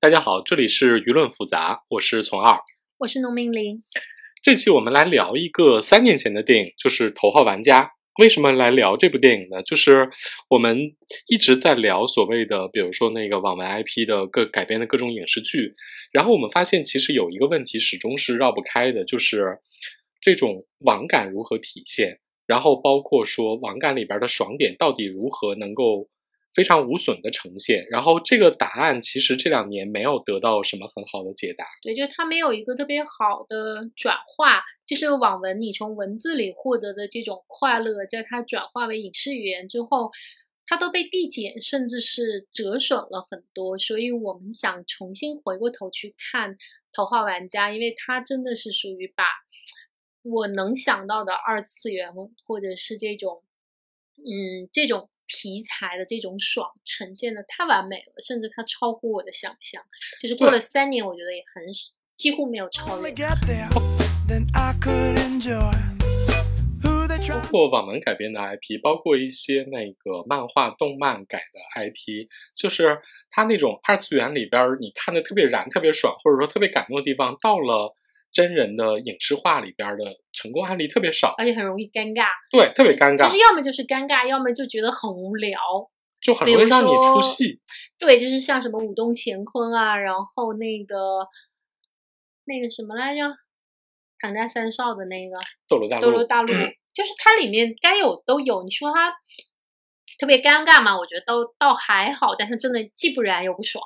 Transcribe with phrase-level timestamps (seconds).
[0.00, 2.58] 大家好，这里是舆论复杂，我是从二，
[2.98, 3.82] 我是农民林。
[4.42, 7.82] 这期我们来聊一个三年前的电影，就是《头号玩家》。
[8.22, 9.62] 为什么来聊这部电影呢？
[9.62, 10.08] 就是
[10.48, 10.94] 我们
[11.26, 15.74] 一直在聊所谓的，比如说那个网文 IP 的各改编的各种影视剧，
[16.12, 19.58] 然后我们发现其实有一个问题始终是绕不开的，就是
[20.20, 26.08] 这种网感如何体现，然后包括说网感里边的爽点到底如何能够。
[26.54, 31.66] 非常无损的呈现，然后这个答案其实这两年没有得到什么很好的解答。
[31.82, 40.12] 对，就它没有一个特别好的转化，就是网文你从文字里获得的这种快乐，在它转化为影视语言之后，
[40.66, 43.76] 它都被递减，甚至是折损了很多。
[43.76, 46.54] 所以我们想重新回过头去看
[46.92, 49.24] 《头号玩家》，因为它真的是属于把
[50.22, 52.12] 我能想到的二次元
[52.46, 53.42] 或者是这种，
[54.18, 55.10] 嗯，这种。
[55.26, 59.82] 题材的这种爽呈现的太完美了，甚至它超乎我的想象。
[60.20, 61.62] 就是过了三年，我觉得也很
[62.16, 63.12] 几乎没有超越。
[67.28, 77.94] 包括网文改编的 IP，包括一些那个漫画、动漫改的 IP，就是它那种二次元里边你看的特别燃、特别爽，或者说特别感动的地方，到了。
[78.34, 82.26] 真人的影视化里边的成功案例特别少，而且很容易尴尬。
[82.50, 83.28] 对，特别尴尬。
[83.28, 85.56] 就是要么就是尴尬，要么就觉得很无聊，
[86.20, 87.60] 就很容易让你出戏。
[87.98, 91.28] 对，就是像什么武动乾坤啊，然后那个
[92.44, 93.22] 那个什么来着，
[94.18, 96.52] 唐家三少的那个斗罗大陆，斗罗大陆，
[96.92, 98.64] 就是它里面该有都有。
[98.64, 99.12] 你说它
[100.18, 100.98] 特别尴尬嘛？
[100.98, 103.84] 我觉得倒倒还好，但是真的既不燃又不爽，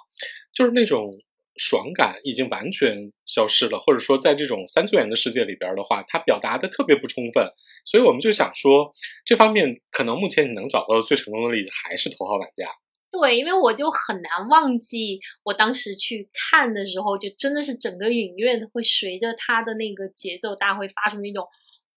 [0.54, 1.12] 就是那种。
[1.58, 7.50] 爽感已经完全消失了，或者说在这种三次元的世界里边的话，它表达的特别不充分，
[7.84, 8.92] 所以我们就想说，
[9.24, 12.64] 这方面可能目前你能找到的最成功的例子还是《头号玩家》。
[13.10, 21.46] 对，因为我就很难忘记我当时去看的时候，就真的是整个影院会随着它的那个节奏，大家会发出那种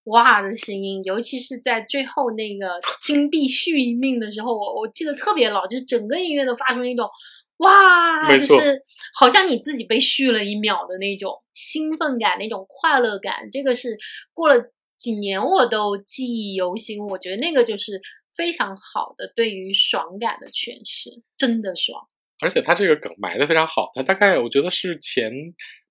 [0.06, 7.08] 哇的声音，尤其是在最后那个金币续命的时候，我我记得特别牢，就是整个影院都发出那种。
[7.62, 8.82] 哇，就是
[9.14, 13.96] 好像你自己被续了一秒的那种兴奋感，那种快乐感，这个是
[14.34, 17.06] 过了几年我都记忆犹新。
[17.06, 18.02] 我觉得那个就是
[18.36, 22.02] 非常好的对于爽感的诠释，真的爽。
[22.42, 25.32] 而且他这个梗埋的非常好，他大概我觉得是前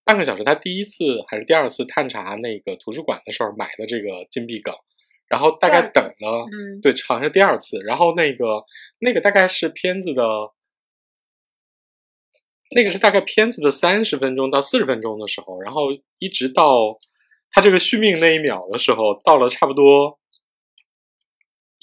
[0.05, 4.75] 半个小时，他第一次还是第二次探查那个图书馆的时候埋的这个金币梗，
[5.29, 8.65] 然后大概等了，嗯，对，好像是第二次，然后那个
[8.99, 10.25] 那个大概是片子的。
[12.71, 15.89] 那个是大概片子的三十分钟到四十分钟的时候，然后
[16.21, 16.99] 一直到
[17.51, 20.19] 他这个续命那一秒的时候，到了差不多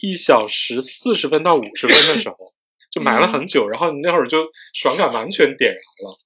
[0.01, 2.53] 一小时四十分到五十分的时候，
[2.89, 6.19] 就埋了很久，然后你那会儿就爽感完全点燃了。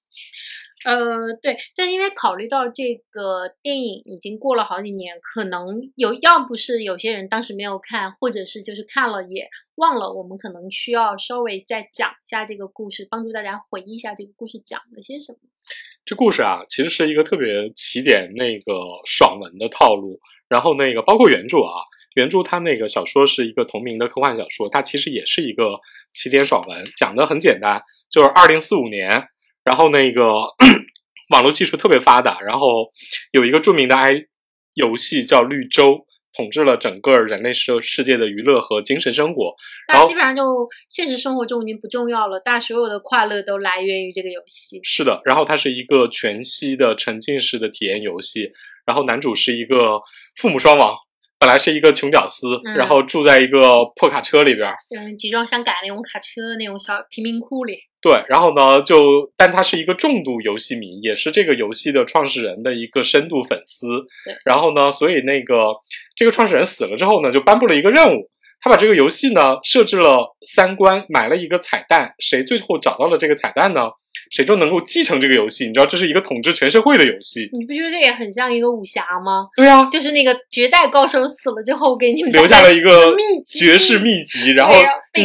[0.83, 15.37] 呃，对，但因为考虑到这个电影已经过了好几年，可能有要不是有些人当时没有看，或者是就是看了也忘了，我们可能需要稍微再讲一下这个故事，帮助大家回忆一下这个故事讲了些什么。
[16.03, 18.73] 这故事啊，其实是一个特别起点那个
[19.05, 20.19] 爽文的套路，
[20.49, 25.79] 然后那个包括原著啊，原著它那个小说是一个同名的科幻小说，它其实也是一个
[26.11, 29.27] 起点爽文，讲的很简单，就是二零四五年。
[29.63, 30.25] 然后那个
[31.31, 32.89] 网络技术特别发达，然后
[33.31, 34.25] 有一个著名的 I
[34.75, 39.53] 游戏叫绿洲，统治了整个人类世世界的娱乐和精神生活。
[39.87, 44.79] 大家基本上就现实生活中已经不重要了，大家所有的快乐都来源于这个游戏。
[44.83, 48.51] 是的，然后它是一个全息的沉浸式的体验游戏，
[48.85, 50.01] 然后男主是一个
[50.35, 50.95] 父母双亡。
[51.39, 57.79] 本来是一个穷屌丝，然后住在一个破卡车里边儿，嗯，集装箱改那种卡车那种小贫民窟里。
[58.01, 63.87] 对，然后呢，就但他是一个重度游戏迷，也是这个游戏的创始人的一个深度粉丝。
[64.25, 65.75] 对，然后呢，所以那个
[66.15, 68.29] 这个创始人死了之后呢，就颁布了一个任务。
[68.63, 73.89] 他把这个游戏呢设置了三关，买了一个彩蛋，谁最后找到了这个彩蛋呢，
[74.29, 75.65] 谁就能够继承这个游戏。
[75.65, 79.47] 你知道这是一个统治全社会的游戏，你不觉得这也很像一个武侠吗？
[79.55, 83.15] 对啊，就是那个绝代高手死了之后，给你们留下了一个
[83.45, 84.73] 绝世秘籍，然后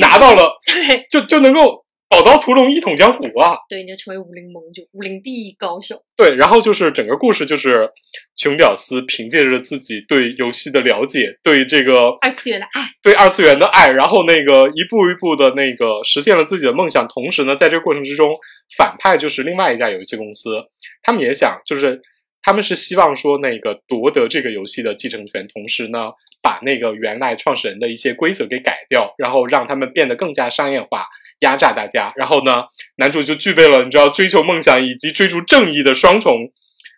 [0.00, 1.85] 拿到了，对，就就能够。
[2.08, 3.56] 宝刀屠龙，一统江湖啊！
[3.68, 6.04] 对，你就成为武林盟主，武林第一高手。
[6.16, 7.90] 对，然后就是整个故事，就是
[8.36, 17.06] 穷屌丝凭借着自己对游戏的了解，对这个二次元的爱，对二次元的爱，然后那个一步一步的那个实现了自己的梦想。
[17.08, 18.36] 同时呢，在这个过程之中，
[18.78, 20.64] 反派就是另外一家游戏公司，
[21.02, 22.00] 他们也想，就是
[22.40, 31.08] 他们是希望说那个夺得这个游戏的继承权，同时呢，把那个原来创始人的一些规则给改掉，然后让他们变得更加商业化。
[31.40, 32.12] 压榨大家。
[32.16, 32.64] 然后呢，
[32.96, 36.50] 男主就具备了你知道追求梦想以及追逐正义的双重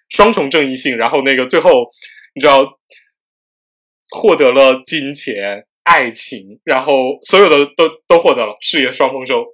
[0.08, 0.96] 双重正义性。
[0.96, 1.70] 然后那个最后
[2.34, 2.78] 你知道
[4.10, 6.92] 获得了金钱、爱情，然后
[7.22, 9.44] 所有的都都获得了，事业双丰收。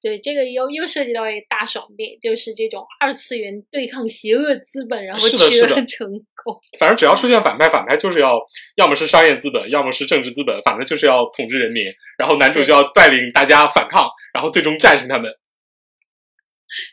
[0.00, 6.54] 对，这个又又涉及到一个大爽点，就是这种二次元对抗邪恶资本，然后取得成功。
[6.78, 8.38] 反正只要出现反派，反派就是要
[8.76, 11.84] 要么是商业资本，要么是政治资本，反正就是要统治人民。
[12.16, 15.32] 然后男主就要带领大家反抗，然后最终战胜他们。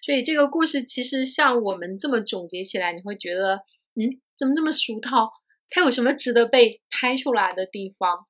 [0.06, 3.56] 所以这个故事其实像我们这么总结起来，你会觉得，
[3.96, 5.32] 嗯，怎么这么俗套？
[5.72, 8.28] 它有什么值得被拍出来的地方？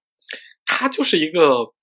[0.66, 1.74] 它就是一个，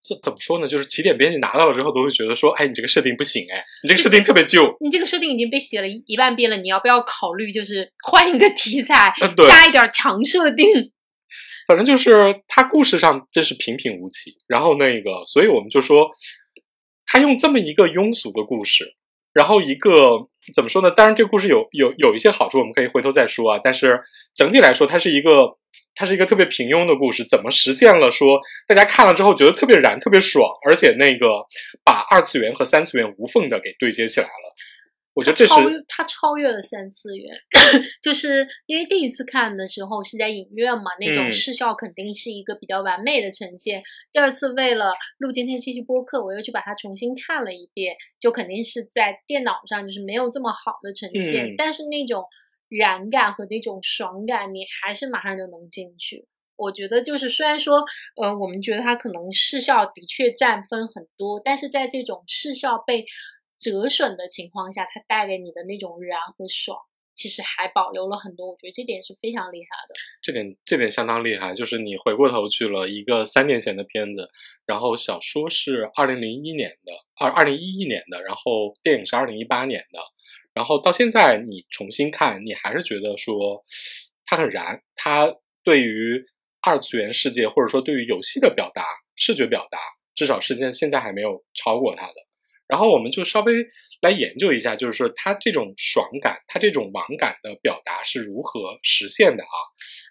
[0.00, 0.68] 怎怎么说呢？
[0.68, 4.76] 就是起点编辑拿到了之后，都会觉得说，哎，你这个设定不行，哎，你这个设定特别旧。
[4.80, 10.92] 你这个设定已经被写了一一万遍了，你要不要考虑就是换一个题材，嗯，加一点强设定？
[11.66, 14.32] 反正就是他故事上真是平平无奇。
[14.46, 16.10] 然后那个，所以我们就说，
[17.06, 18.96] 他用这么一个庸俗的故事，
[19.32, 20.90] 然后一个怎么说呢？
[20.90, 23.60] 当然，这个故事有有有一些好处，我们可以回头再说啊。
[23.62, 24.00] 但是
[24.34, 25.58] 整体来说，它是一个
[25.94, 27.24] 它是一个特别平庸的故事。
[27.24, 31.44] 怎么实现了说大家看了之后觉得特别燃、特别爽，而且那个
[31.84, 34.54] 把二次元和三次元无缝的给对接起来了？
[35.16, 35.54] 我觉得这是
[35.88, 37.34] 它超越了三次元，
[38.04, 43.82] 就是因为第一次看的时候是在影院嘛，那种嗯视效肯定是一个比较完美的呈现。
[44.12, 52.26] 第二次为了录今天这期播客，我又去把它重新看了一遍，就肯定是在电脑上就是没有这么好的呈现，嗯但是那种
[52.68, 56.28] 燃感和那种爽感，你还是马上就能进去。
[56.58, 57.84] 我觉得就是虽然说，
[58.16, 63.04] 呃，我们觉得它可能视效的确占分很多，但是在这种视效被
[63.58, 66.78] 折损的情况下，它带给你的那种燃和爽，
[67.14, 68.48] 其实还保留了很多。
[68.48, 69.94] 我觉得这点是非常厉害的。
[70.22, 74.30] 这点这点相当厉害，就是你回过头去了一个三年前的片子，
[74.66, 80.00] 然后小说是二零零一年的，二二零一一年的，然后电影是二零一八年的，
[80.52, 83.64] 然后到现在你重新看，你还是觉得说
[84.26, 86.26] 它很燃，它对于
[86.60, 89.78] 二次元世界或者说对于游戏的表达、视觉表达，
[90.14, 92.14] 至少是现现在还没有超过它的。
[92.68, 93.52] 然后我们就稍微
[94.00, 99.56] 来研究一下，就是说他这种爽感、他这种网感的表达是如何实现的啊？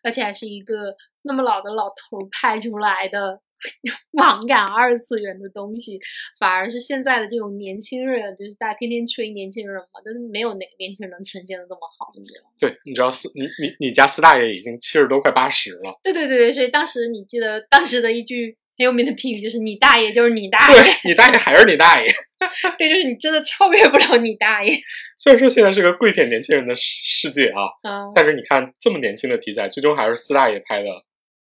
[0.03, 3.41] 而且还是一个那么老的老头儿拍出来的
[4.13, 5.99] 网感二次元的东西，
[6.39, 12.49] 反而是现在的这种年轻人，就是大家天天吹年轻人嘛，但是没有哪个年轻人能呈现的那么好，你知道吗？
[12.59, 22.07] 对，你知道四你你你家四大爷已经七十多快八十了，对对对对，所以当时你记得当时的一句很有名的评语就是“你大爷就是你大爷对你大爷还是你大爷。
[22.77, 24.77] ”，对，就是你真的超越不了你大爷。
[25.17, 30.89] 虽然说现在是个跪舔年轻人的世世界啊，嗯，但是你看这么年轻的题材，最终还是四大爷拍的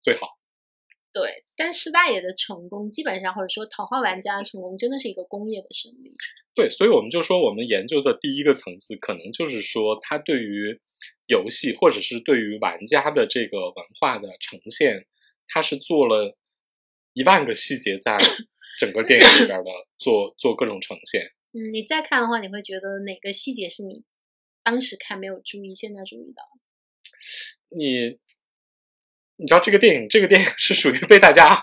[0.01, 0.39] 最好。
[1.13, 6.13] 对，但四大爷的成功，基本上或者说桃花玩家的成功，真的是一个工业的胜利。
[6.55, 10.81] 对，所以我们就说，我们研究的第一个层次，可能就是说，它对于
[11.27, 15.07] 游戏或者是对于玩家的这个文化的呈现，
[15.49, 16.37] 它是做了
[17.13, 18.19] 一万个细节在
[18.79, 21.23] 整个电影里边的 做做各种呈现。
[21.53, 24.05] 嗯，你再看的话，你会觉得哪个细节是你
[24.63, 26.43] 当时看没有注意，现在注意到？
[27.77, 28.19] 你
[29.37, 31.63] 你知道这个电影，这个电影是属于被大家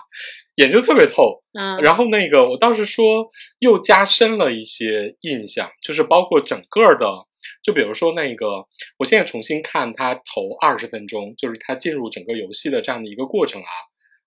[0.56, 3.30] 研究特别透，嗯，然后那个，我当时说
[3.60, 7.26] 又加深了一些印象，就是包括整个的，
[7.62, 8.66] 就比如说那个，
[8.98, 13.70] 我现在重新看他头二十分钟，就是他进入整个游戏的这样的一个过程啊，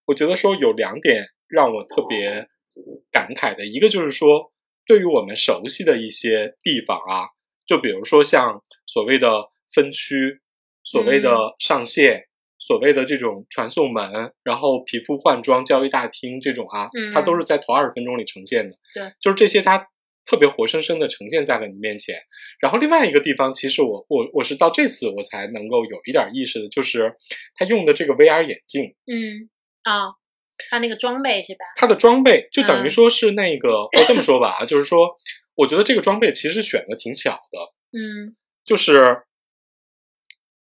[0.06, 2.48] 我觉得说有两点让我特别
[3.12, 4.52] 感慨的，一个就是说，
[4.86, 7.30] 对于我们熟悉的一些地方啊，
[7.66, 10.42] 就比如说像所谓的分区，
[10.84, 12.28] 所谓的上线。
[12.64, 18.78] 所谓的这种传送门，然后皮肤换装、交易大厅这种啊，嗯它都是在头二十分钟里呈现的。
[18.94, 19.88] 对，就是这些，它
[20.28, 22.18] 特别活生生的呈现在了你面前。
[22.60, 27.16] 然后另外一个地方，其实我我我是到这次我才能够有一点意识的，就是
[27.56, 29.50] 他用的这个 VR 眼镜，嗯
[29.84, 30.14] 啊，
[30.70, 31.66] 他那个装备是吧？
[31.76, 32.90] 他的装备就等于嗯。
[32.90, 35.16] 说是那个，我这么说吧，啊就是说，
[35.56, 38.36] 我觉得这个装备其实选的挺巧的，嗯。
[38.64, 39.24] 就是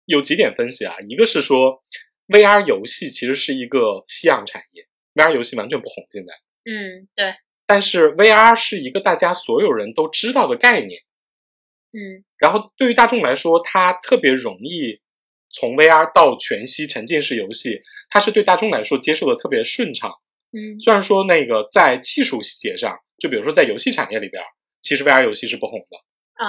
[0.05, 1.83] 有几点分析啊，一个是说
[2.27, 6.33] VR 游戏其实是一个夕阳产业，VR 游戏完全不红现在，
[6.63, 7.35] 嗯，对，
[7.67, 11.01] 但是 VR 是一个大家所有人都知道的概念，
[11.91, 12.23] 嗯。
[12.37, 15.01] 然后对于大众来说，它特别容易
[15.49, 20.11] 从 VR 到全息沉浸式游戏，它是对大众来说接受的特别顺畅。
[20.51, 24.43] 嗯虽然说那个在技术细节上，就比如说在游戏产业里边，
[24.81, 25.97] 其实 VR 游戏是不红的。
[26.43, 26.45] 啊。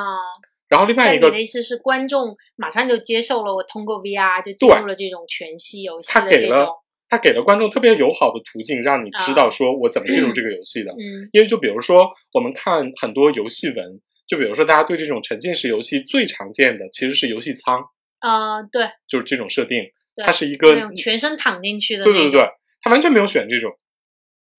[0.68, 6.74] 然后另外一个你的，意思是，观众马上就接受了，我通过 VR 就进入了这种全息游戏他给了的这种，
[7.08, 10.92] 它给了观众特别友好的途径，让你知道说我怎么进入这个游戏的。
[10.92, 17.82] 嗯因为就比如说，我们看很多游戏文，就比如说大家对这种沉浸式游戏最常见的其实是游戏舱，
[18.20, 22.40] 啊、对，就是这种设定，对它是一个全身躺进去的对对对
[22.82, 23.70] 他，完全没有选这种。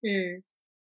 [0.02, 0.44] 嗯，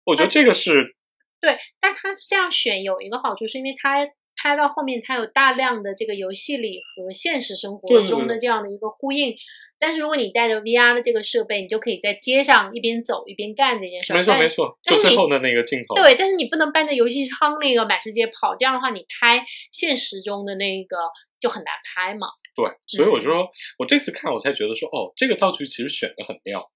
[0.05, 0.95] 我觉得这个是
[1.41, 9.37] 对，但他这样选有一个好处，是因为他拍到后面，他有大量的这个游戏里和现实生对对活中的这样的一个呼应。
[9.79, 14.17] 但是如果你带着 VR 的这个设备，你就可以在街上一边走一边干这件事儿。
[14.17, 15.97] 没错没错，就最后的那个镜头。
[15.97, 20.97] 对，但是你不能搬着游戏舱那个满世界跑，这样的话你拍现实中的那个
[21.43, 22.29] 就很难拍嘛。
[22.55, 26.71] 对，所以我就嗯说，我这次看我才觉得说，哦，这个道具其实选的很妙。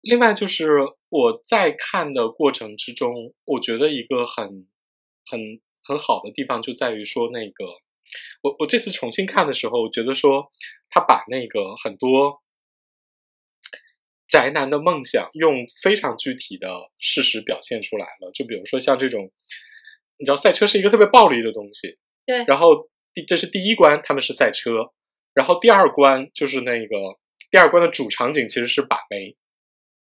[0.00, 0.68] 另外就是
[1.08, 4.66] 我在看的过程之中，我觉得一个很
[5.30, 7.64] 很很好的地方就在于说，那个
[8.40, 10.46] 我我这次重新看的时候，我觉得说
[10.88, 12.40] 他把那个很多
[14.28, 18.30] 宅男的梦想用非常具体的事实表现出来了。
[18.32, 19.32] 就比如说像这种，
[20.18, 24.92] 你知道赛车是一个特别暴力的东西，对然后第这是第一关，他们是赛车，
[25.32, 26.96] 然后第二关就是那个
[27.50, 29.34] 第二关的主场景其实是把妹，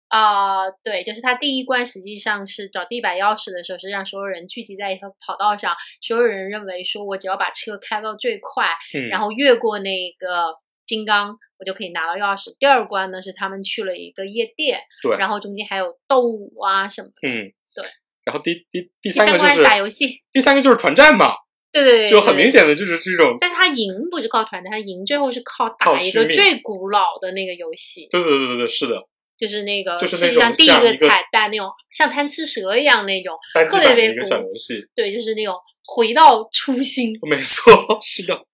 [0.10, 10.54] 啊、对，就是他第一关实际上是找第一把钥匙的时候，是让所有人聚集在一条跑道上，所有人认为说我只要把车开到最快，嗯，然后越过那个
[10.86, 12.54] 金刚，我就可以拿到钥匙。
[12.60, 17.30] 第二关呢是他们去了一个夜店，对然后中间还有斗舞啊什么的。
[17.30, 17.90] 嗯，对。
[18.26, 21.36] 然后第第第第三关是三个就是打游戏，第三个就是团战嘛，
[21.76, 22.50] 对对对，就很明。
[22.50, 29.06] 显的就是这种，但是他赢不是靠团战，他赢最后是靠靠打一个最古老的那个游戏，对对对对对，是的，
[29.36, 33.38] 就是那个就是世那种界上第一个彩蛋那种像贪吃蛇一样那种，
[33.70, 35.54] 特别特别小游戏，对，就是那种
[35.86, 37.14] 回到初心。
[37.30, 38.46] 没错，是的。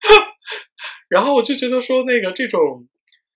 [1.08, 2.86] 然后我就觉得说，那个这种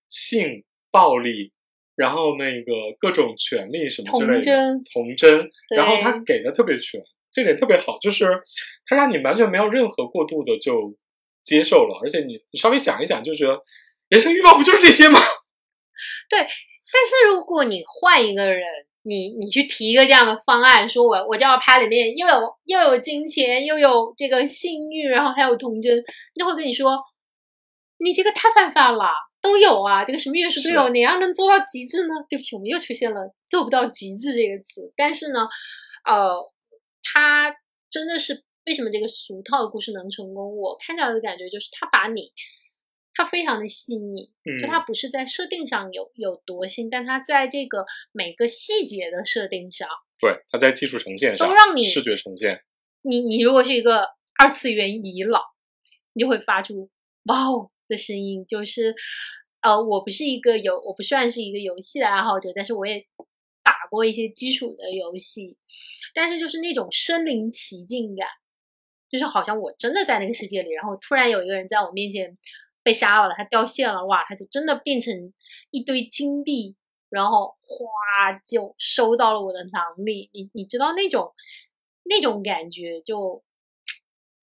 [0.08, 1.52] 性暴力，
[1.96, 7.00] 然后那个各种权利什么之类的，童真童真，然后他给的特别全，
[7.32, 8.26] 这点特别好，就是
[8.86, 10.94] 它让你完全没有任何过度的就
[11.42, 13.60] 接受了，而且你你稍微想一想，就觉得
[14.08, 15.18] 人生欲望不就是这些吗？
[16.28, 18.62] 对但是如果你换一个人，
[19.02, 26.04] 你你去提一个这样的方案，说我我就要拍里面又有又有金钱，又有这个性欲，然后还有童真，
[26.38, 27.02] 就会跟你说，
[27.98, 29.06] 你这个太泛泛了，
[29.40, 32.14] 都有啊，这个什么元素都有，是你要能做到极致呢？
[32.28, 35.48] 对不起，我们又出现了做不到极致这个词，但是呢，
[36.04, 36.36] 呃，
[37.02, 37.54] 他
[37.90, 40.56] 真的是为什么这个俗套的故事能成功？
[40.56, 42.32] 我看到的感觉就是他把你。
[43.14, 49.86] 他非常的细腻，就它嗯，不是在设定上有有多新，但他在这个每个细节的设定上，
[50.18, 52.62] 对，他在技术呈现上，都让你视觉呈现，
[53.02, 55.42] 你你如果是一个二次元遗老，
[56.14, 56.90] 你就会发出
[57.24, 58.94] 哇哦的声音，就是
[59.60, 63.06] 呃，我不是一个游，我不算是一个游戏的爱好者，但是我也
[63.62, 65.58] 打过一些基础的游戏，
[66.14, 68.26] 但是就是那种身临其境感，
[69.08, 72.36] 就是好像我真的在那个世界里，然后突然有一个人在我面前
[72.82, 75.32] 被杀了，他掉线了，哇，他就真的变成
[75.70, 76.76] 一堆金币，
[77.08, 81.32] 然后哗就收到了我的囊里，你你知道那种
[82.04, 83.42] 那种感觉就。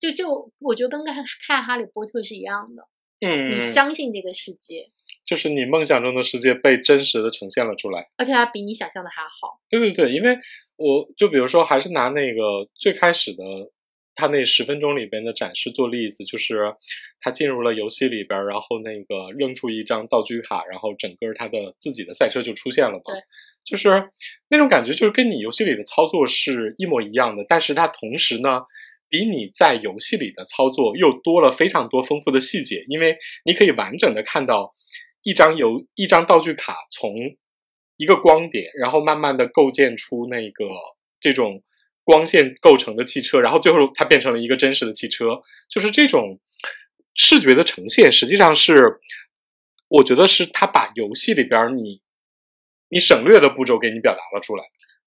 [0.02, 1.14] 就就我觉得跟看
[1.46, 2.88] 看《哈利波特》是一样的，
[3.22, 4.90] 嗯，你相信这个世界，
[5.26, 8.10] 就是你梦想中的世界被真实的呈现了出来。
[8.16, 9.60] 而且它比你想象的还好。
[9.70, 10.38] 对对对，因为
[10.78, 13.44] 我就比如说，还是拿那个最开始的
[14.16, 16.74] 他那十分钟里边的展示做例子，就是
[17.20, 23.02] 他进入了游戏里边，然后那个扔出一张道具卡，然后整个他的自己的赛车就出现了嘛。
[23.06, 23.16] 对，
[23.66, 24.10] 就是
[24.50, 28.64] 那种感觉，就是跟你游戏里的操作是一模一样的，但是它同时呢。
[29.10, 34.74] 比你在游戏里的操作又多了非常多丰富的细节，因为你可以完整的看到
[35.24, 37.14] 一张游一张道具卡从
[37.98, 40.66] 一个光点，然后慢慢的构建出那个
[41.20, 41.64] 这种
[42.04, 46.40] 光线构成的汽车，然后最后它变成了一个真实的汽车，就是这种
[47.16, 49.00] 视觉的呈现，实际上是
[49.88, 52.02] 我觉得是他把游戏里边你
[52.90, 54.64] 你省略的步骤给你表达了出来，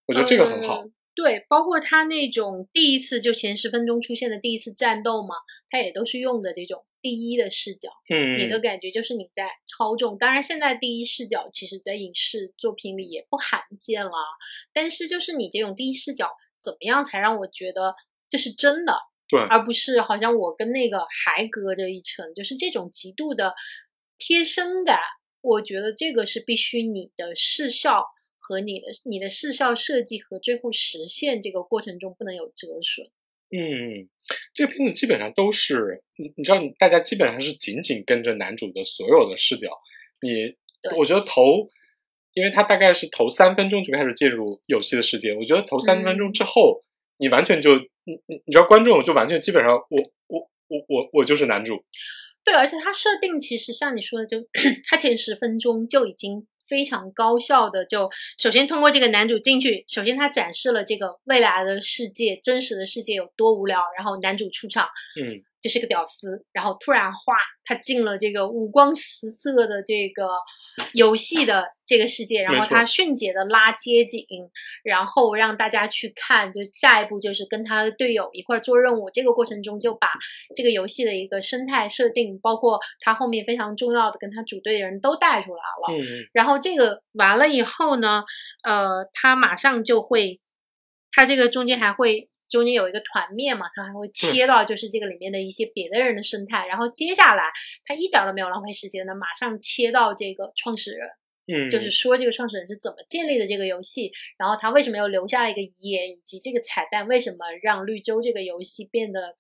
[0.06, 0.84] 我觉得这个很好。
[1.14, 5.34] 对，包括他那种第一次就前十分钟出现的第一次战斗嘛，
[5.68, 10.16] 他也都是用的这种第一的视角，嗯，你的感觉就是你在操纵。
[10.16, 14.12] 当然，现在第一视角其实在影视作品里也不罕见了，
[14.72, 17.94] 但是就是你这种第一视角怎么样才让我觉得
[18.30, 18.96] 这是真的，
[19.28, 23.52] 对，而不是好像我跟那个还隔着一层，就是这种极度的
[24.16, 24.98] 贴身感。
[25.42, 28.06] 我觉得这个是必须你的视效。
[28.42, 33.06] 和你的你的视效设计和最后实现这个过程中不能有折损。
[33.54, 34.08] 嗯，
[34.52, 39.78] 这个片子基本上都是你你知道，大家基本上是紧紧跟着男主的所有的视角。
[40.20, 40.56] 你
[40.96, 41.68] 我觉得头
[42.32, 45.34] 因为他大概是头三分钟就开始进入游戏的世界。
[45.34, 46.82] 我觉得头三分钟之后，
[47.18, 51.84] 你完全就你你你知道观众就完全基本上我我我我我就是男主。
[52.44, 54.38] 对，而且它设定其实像你说的，就
[54.88, 64.88] 它前十分钟就已经非常高效的，就首先通过这个男主进去，首先他展示了这个未来的世界、真实的世界有多无聊，然后男主出场，
[65.20, 70.28] 嗯，就是个屌丝，然后突然哗，他进了这个五光十色的这个
[70.92, 74.26] 游戏的这个世界，然后他迅捷的拉街景，
[74.82, 79.08] 然后让大家去看，就下一步就是跟他的队友一块儿做任务。
[79.10, 80.08] 这个过程中就把
[80.56, 85.96] 这个游戏的一个生态设定，包括他后面非常重要的跟他组队的人都带出来了。
[85.96, 86.02] 嗯
[86.32, 88.24] 然后这个完了以后呢，
[88.64, 90.40] 呃，他马上就会，
[91.12, 97.50] 他这个中间还会中间有一个团灭嘛，他还会切到就是这个里面的一些别的人的生态，然后接下来
[97.84, 101.08] 他一点儿都没有浪费时间的，马上切到这个创始人，
[101.46, 109.34] 嗯，就是说这个创始人是怎么建立的这个游戏，然后他为什么又留下了一个遗言，以及这个彩蛋为什么让绿洲这个游戏变得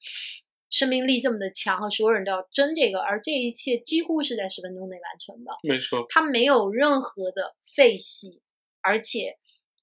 [0.70, 5.52] 生命力这么的强，和所有人都要争这个，而这一切几乎是在十分钟内完成的。
[5.62, 8.40] 没错，它没有任何的废戏，
[8.80, 9.36] 而且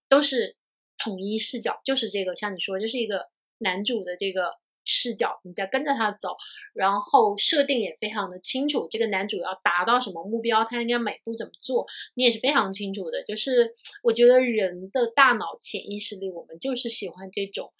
[0.10, 0.56] 都是
[1.00, 3.26] 统一视角，就是这个像你说，就是一个
[3.60, 4.54] 男主的这个
[4.86, 6.36] 视角，你在跟着他走，
[6.74, 13.24] 然后设定也非常的清楚，这个男主要达到什么目标，他应该每步怎么做，你也是非常清楚的。
[13.24, 17.72] 就是我觉得人的大脑潜意识里，我们就是喜欢这种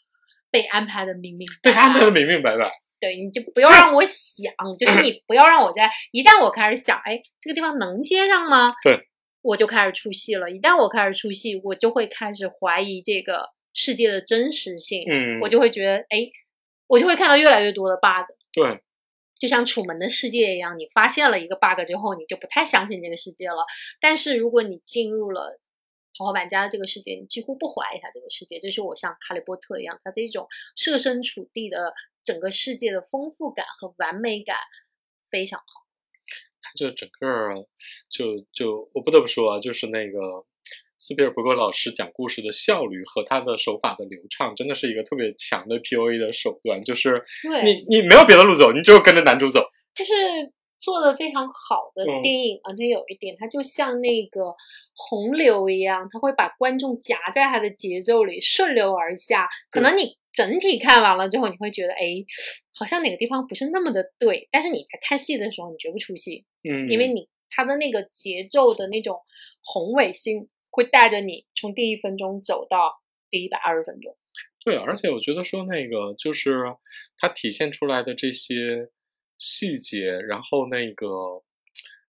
[0.52, 2.72] 被安排的明明白白，被安排的明明白白。
[3.00, 8.74] 对，你就不要让我想，就是你不要让我在一旦我开始想，哎，这个地方能接上吗？
[8.84, 9.09] 对，
[9.42, 10.50] 我就开始出戏了。
[10.50, 16.30] 一旦我开始出戏，我就会开始怀疑这个世界的真实性，嗯，我就会觉得，哎，
[16.88, 18.82] 我就会看到越来越多的 bug，对，
[19.40, 23.66] 就像楚门的世界一样，你发现了一个 bug 之后，你就不太相信这个世界了。
[24.02, 25.60] 但是如果你进入了
[26.18, 28.60] 头号玩家的这个世界，你几乎不怀疑它这个世界。
[28.60, 31.94] 就是我像哈利波特一样，它这种设身处地的
[32.26, 34.58] 整个世界的丰富感和完美感
[35.30, 35.66] 非常好。
[36.70, 37.68] 他就整个
[38.10, 40.46] 就就我不得不说啊，就是那个
[40.98, 46.84] 斯皮尔伯格老师讲故事的效率和他的手法的流畅，真的是一个特别强的 POA 的手段。
[46.84, 49.64] 就是对，你你没有别的路走，你只有跟着男主走。
[49.96, 50.14] 就是
[50.80, 54.54] 做的非常好的嗯电影，而且有一点，它就像那个
[54.96, 59.48] 洪流一样，它会把观众夹在它的节奏里顺流而下。
[59.72, 62.24] 可能你整体看完了之后，你会觉得，哎，
[62.78, 69.20] 好像哪个地方不是那么的对，但是你在看戏的时候，你绝不出戏，嗯，因为你它的那个节奏的那种
[69.64, 74.16] 宏伟性，会带着你从第一分钟走到第一百二十分钟。
[74.64, 76.76] 对，而且我觉得说那个就是
[77.18, 78.90] 它体现出来的这些
[79.38, 81.08] 细节，然后那个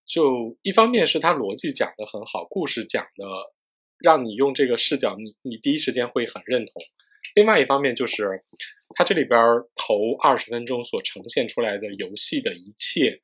[0.05, 3.25] 就一方面是它逻辑讲的很好，故事讲的
[3.99, 6.73] 让你用这个视角，你你第一时间会很认同；
[7.37, 8.43] 另外一方面就是
[8.97, 13.23] 它这里边儿头二十分钟所呈现出来的游戏的一切，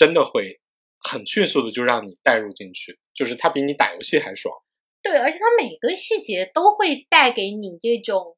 [0.00, 0.62] 真的会
[0.98, 4.54] 很迅速的就让你带入进去，就是它比你打游戏还爽。
[5.02, 8.34] 对，而且它每个细节都会带给你这种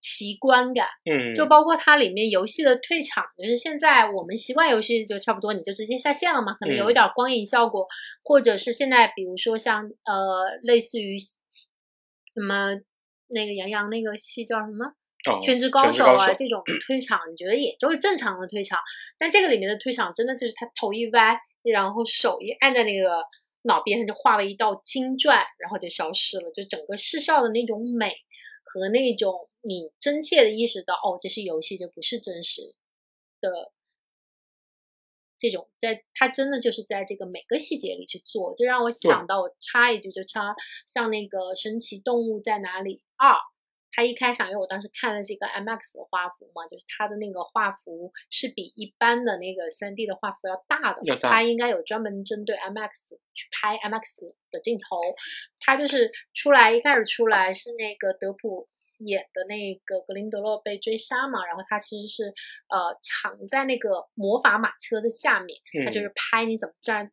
[0.00, 0.88] 奇观感。
[1.04, 7.86] 嗯，就包括它里面游戏的退场，就是现在我们习惯游戏就差不多，你就直接下线了嘛，可能有一嗯点光影效果，
[8.24, 12.80] 或者是现在比如说像呃类似于什么
[13.28, 14.94] 那个杨洋那个戏叫什么
[15.30, 16.62] 哦《全职高手》啊这种。
[16.86, 18.78] 退场，你觉得也就是正常的退场，
[19.18, 23.22] 但这个里面的退场真的就是他头一歪，然后手一按在那个
[23.62, 28.14] 脑边，上就化为一道金钻，然后就消失了，就整个视效的那种美
[28.64, 32.62] 和那种你真切的意识到，哦，这是游戏，这不是真实
[33.40, 33.72] 的。
[35.38, 40.54] 这种在它真的就是在这个每个细节里去做，就让我想到，我插一句就插，
[40.86, 43.32] 像那个《神奇动物在哪里二》，
[43.92, 52.90] 它一开场，因为我当时看的是一个 IMAX 的画幅嘛，就是它的那个画幅是比一般的那个 3D 的画幅要大的，它应该有专门针对 IMAX
[53.34, 54.96] 去拍 IMAX 的镜头。
[55.60, 58.66] 它就是出来一开始出来是那个德普
[58.98, 62.34] 演的那个格林德洛被追杀嘛，然后他其实是
[62.68, 67.10] 呃藏在那个魔法马车的下面，他就嗯是拍你怎么站，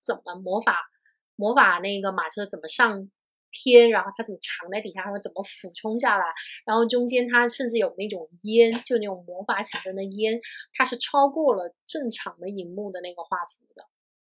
[0.00, 0.90] 怎么魔法
[1.36, 3.10] 魔法那个马车怎么上
[3.52, 6.24] 天，然后它怎么藏在底下，然后怎么俯冲下来，
[6.64, 10.40] 然后中间它甚至有那种烟，就那种魔法产生的烟，
[10.74, 13.86] 它是超过了正常的荧幕的那个画幅的，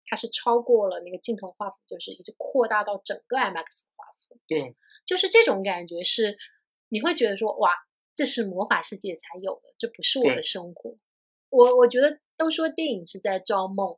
[0.07, 4.41] 它是超过了那个镜头画幅，就是一直扩大到整个 IMAX 的画幅。
[4.47, 6.37] 对，就是这种感觉是，
[6.89, 7.71] 你会觉得说哇，
[8.15, 10.97] 这是魔法世界才有的，这不是我的生活。
[11.51, 13.97] 我我觉得都说电影是在造梦，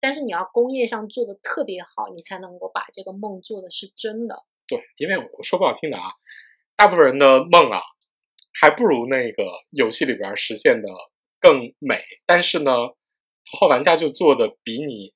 [0.00, 4.44] 但是你要工业上做的特别好，你才能够把这个梦做的是真的。
[4.66, 6.04] 对，因为我说不好听的啊，
[6.76, 7.80] 大部分人的梦啊，
[8.52, 10.88] 还不如那个游戏里边实现的
[11.40, 12.02] 更美。
[12.26, 12.72] 但是呢，
[13.50, 15.14] 头号玩家就做的比你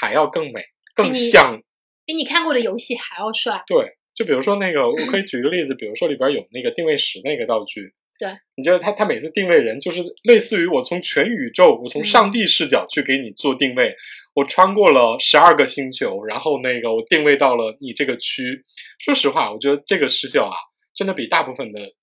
[0.00, 1.62] 还要更美，更像。
[2.04, 3.62] 比你看过的游戏还要帅。
[3.66, 7.94] 对，就比如说那个，我可以举个例子，比如说里边有那个定位石那个道具。
[8.18, 13.94] 对，你觉得他他每次定位人，就是类似于我从全宇宙，我从嗯上帝视角去给你做定位，
[14.34, 18.64] 我穿过了十二个星球，然后那个我定位到了你这个区。
[18.98, 20.56] 说实话，我觉得这个视效啊，
[20.94, 21.94] 真的比大部分的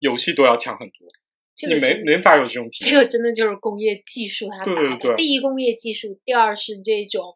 [0.00, 1.08] 游戏都要强很多。
[1.62, 2.92] 你没这个真没法有这种体验。
[2.92, 4.64] 这个真的就是工业技术它。
[4.64, 7.32] 对对对第一工业技术，第二是这种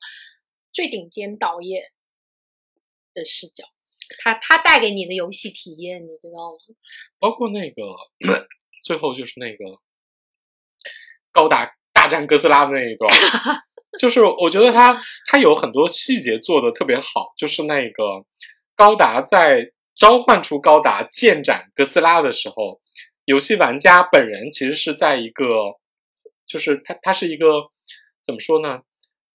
[0.73, 1.85] 最顶尖导演
[3.15, 3.63] 的视角，
[4.21, 6.75] 它它带给你的游戏体验，你知道吗？
[7.19, 7.83] 包括那个
[8.83, 9.79] 最后就是那个
[11.33, 13.11] 高达大战哥斯拉的那一段，
[14.01, 18.25] 就是我觉得他他有很多细节做的特别好，就是那个
[18.75, 22.81] 高达在召唤出高达剑斩哥斯拉的时候，
[23.25, 25.79] 游戏玩家本人其实是在一个，
[26.47, 27.47] 就是他他是一个
[28.25, 28.83] 怎么说呢？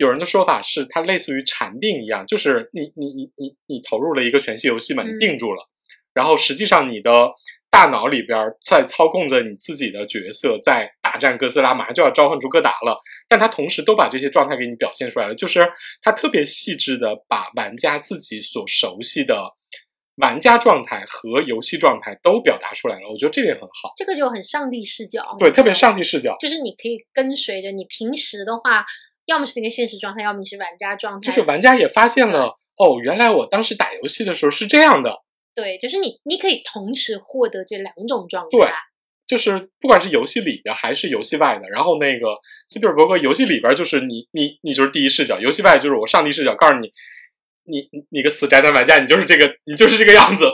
[0.03, 5.19] 有人的说法是，它类似于禅定一样，就是你你你你你投入了一个全息游戏嘛，你嗯。
[5.19, 5.69] 定住了，
[6.13, 7.31] 然后实际上你的
[7.71, 19.53] 大脑里边儿在操控着你自己的角色，在大战哥斯拉，马上就要召唤出哥达了，但它同时都把这些状态给你表现出来了，就是它特别细致的把玩家自己所熟悉的
[20.17, 26.35] 玩家状态和游戏状态都表达出来了，我觉得这点很好，这个就很上帝视角，对，特别上帝视角。
[26.39, 28.85] 就是你可以跟随着你平时的话，
[29.25, 31.25] 要么是那个现实状态，要么你是玩家状态。
[31.25, 35.21] 就是玩家也发现了，哦，原来我当时打游戏的时候是这样的，
[35.55, 38.49] 对，就是你你可以同时获得这两种状态。
[38.51, 38.67] 对
[39.25, 46.91] 就是不管是游戏里的还是游戏外的，然后那个斯皮尔伯格游戏里边就是你你你就是第一视角，游戏外就是我上帝视角，告诉你，
[47.63, 50.45] 你你你个死宅男玩家，你就是这个你就是这个样子，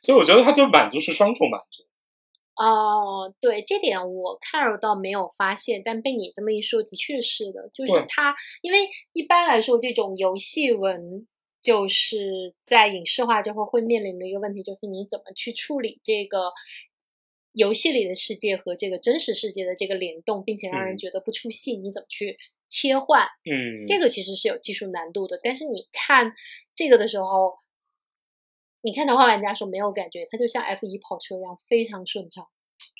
[0.00, 1.84] 所以我觉得他就满足是双重满足。
[2.56, 7.92] 哦，对，这点我看尔倒没有发现，但被你这么一说，的确是的，就是。
[7.92, 11.26] 对它，因为一般来说，这种游戏文
[11.60, 16.52] 就是在影视化之后会面临的一个问题，就是你怎么去处理这个
[17.52, 20.98] 游戏里的世界和这个真实世界的这个联动，并且让人嗯。
[20.98, 22.36] 觉得不出戏，你怎么去
[22.68, 23.26] 切换？
[23.50, 26.32] 嗯，这个其实是有技术难度的，但是你看
[26.74, 27.54] 这个的时候，
[28.84, 32.46] 你看《头号玩家》说没有感觉，它就像 F 一跑车一样非常顺畅。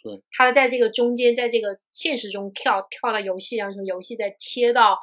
[0.02, 4.98] 对，它在这个中间，在这个现实中跳跳到游戏上的时候，游戏再切到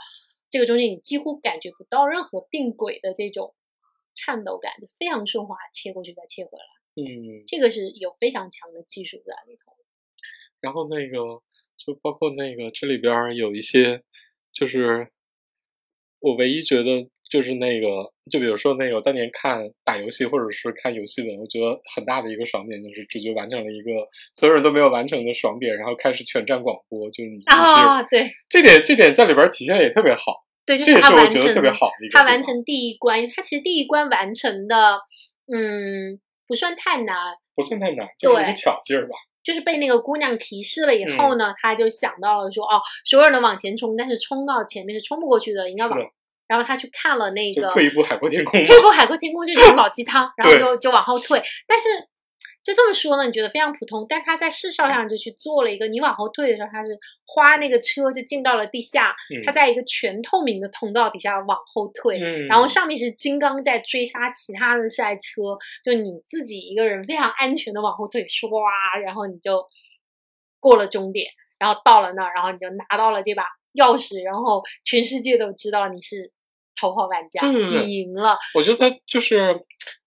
[0.50, 3.54] 这个中间，你几乎感觉不到任何并轨的这种
[4.16, 6.66] 颤抖感，就非常顺滑，切过去再切回来，
[6.96, 9.74] 嗯，这个是有非常强的技术在里头。
[10.62, 11.44] 然后那个
[11.78, 14.02] 就包括那个这里边儿有一些，
[14.52, 15.12] 就是
[16.18, 23.90] 我唯一觉得就是那个，就比如说那个我当年看打游戏或者是看游戏的，我觉得很大的一个爽点就是主角完成了一个
[24.34, 35.00] 所有人都没有完成的爽点，然后开始全站广播，就是你就是、啊，对这点这点在里边儿体现也特别好，对，就这也他完成是我觉得特别好的一个他完成第一关，他其实第一关完成的，
[35.48, 37.16] 嗯，不算太难，
[37.56, 39.16] 不算太难，就是一个巧劲儿吧。
[39.42, 45.98] 就是被那个姑娘提示了以嗯后呢，他就想到了说，哦，所有人都往前冲，但是冲到前面是冲不过去的，应该往。
[46.52, 48.62] 然后他去看了那个退一步海阔天空。
[48.66, 51.42] 退一步海阔天空这种老鸡汤，然后就就往后退。
[51.66, 51.88] 但是
[52.62, 56.90] 就这么说呢，你觉得非常普通，但他在视效上就去做了一个，你往后退的时候，他是
[57.26, 68.50] 花那个车就进到了地下，嗯他在一个全透明的通道底下往后退，嗯，然后上面是金刚在追杀其他的赛车，就你自己一个人非常安全的往后退，唰，
[69.04, 69.66] 然后你就
[70.60, 71.26] 过了终点，
[71.58, 76.32] 然后到了那儿，然后你就拿到了这把钥匙，然后全世界都知道你是
[76.82, 78.36] 头号玩家，你赢了。
[78.56, 79.62] 我觉得就是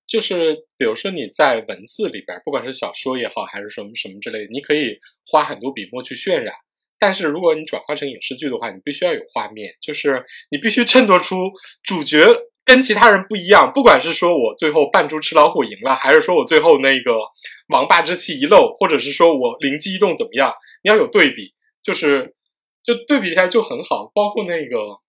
[0.08, 4.98] 就是，比如说你在文字里边儿，不管是小说也好，还是什么什么之类的，你可以
[5.30, 6.52] 花很多笔墨去渲染。
[6.98, 11.36] 但是如果你转化成影视剧的话，你必须要有画面，就是你必须衬托出
[11.82, 12.26] 主角
[12.64, 13.70] 跟其他人不一样。
[13.74, 17.12] 不管是说我最后扮猪吃老虎赢了，还是说我最后那个
[17.68, 22.34] 王霸之气一露，或者是说我灵机一动怎么样，你要有对比，就是
[22.82, 24.10] 就对比起来就很好。
[24.14, 25.00] 包括那个，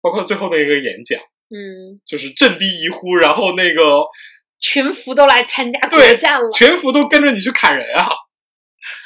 [0.00, 1.20] 包括最后的一个演讲。
[1.52, 4.04] 嗯，就是振臂一呼，然后那个
[4.60, 6.48] 全服都来参加对决战了。
[6.50, 8.06] 全服都跟着你去砍人啊！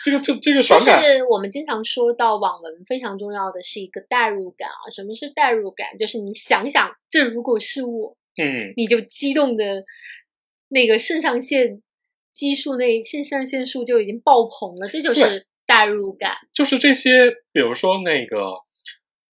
[0.04, 4.90] 这个这这个就爽感，是我们经常说到网文非常重要的是一个代入感啊。
[4.90, 5.96] 什么是代入感？
[5.98, 9.84] 就是你想想，这如果是我，嗯，你就激动的
[10.68, 11.82] 那个肾上腺
[12.30, 16.32] 激素那肾上腺素就已经爆棚了，这就是代入感。
[16.52, 18.52] 就是这些，比如说那个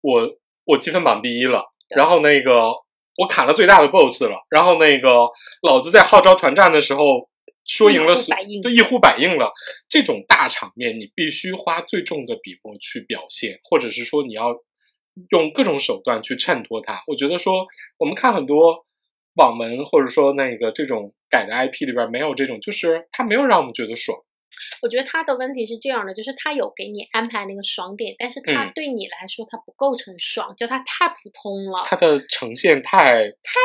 [0.01, 0.37] 我
[0.71, 2.71] 我积分榜第一了，然后那个
[3.17, 5.27] 我砍了最大的 BOSS 了，然后那个
[5.61, 7.29] 老子在号召团战的时候
[7.65, 9.51] 说赢了所，对一呼百应了。
[9.89, 14.55] 这种大场面，你必须花最重的笔墨去表现，或者是说你要
[15.31, 17.03] 用各种手段去衬托它。
[17.07, 18.85] 我觉得说，我们看很多
[19.35, 24.17] 网文或者说那个这种改的 IP 里边没有这种，就是它没有让我们觉得爽。
[24.81, 31.83] 我觉得他的问题是这样的，就是他有给你安排那个爽点，但是他对你来说他不构成爽，就他太普通了。
[31.85, 33.59] 他的呈现太太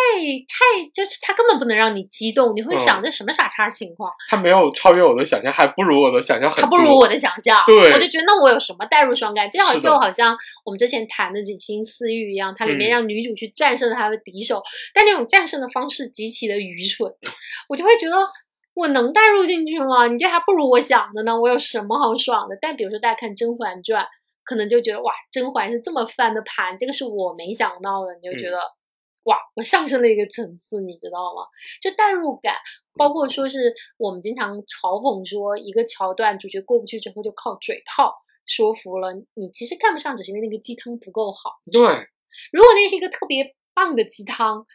[0.49, 4.11] 太，就是他根本不能让你激动，你会想这什么傻叉情况？
[4.29, 6.63] 他没有超越我的想象，还不如我的想象很。
[6.63, 9.49] 他不如我的想象，对，我就觉得那我有什么代入爽感？
[9.51, 17.13] 这好就好像我们之前谈的《锦心似玉》一样，它里面让女主去战胜她的敌手，但那种战胜的方式极其的愚蠢，
[17.69, 18.17] 我就会觉得。
[18.77, 20.07] 我能带入进去吗？
[20.07, 21.41] 你这还不如我想的呢。
[21.41, 22.59] 我有什么好爽的？
[22.61, 24.05] 但比如说大家看《甄嬛传》，
[24.45, 28.15] 可能就觉得哇，甄嬛是这么翻的盘，这个是我没想到的。
[28.17, 28.59] 你就觉得
[29.25, 31.49] 哇，我上升了一个层次，你知道吗？
[31.81, 32.57] 就代入感，
[32.99, 39.49] 包括说是我们经常嘲讽说，一个桥段主角过不去之后，就靠嘴炮说服了你。
[39.49, 41.53] 其实看不上，只是因为那个鸡汤不够好。
[41.73, 41.81] 对，
[42.53, 44.67] 如果那是一个特别棒的鸡汤。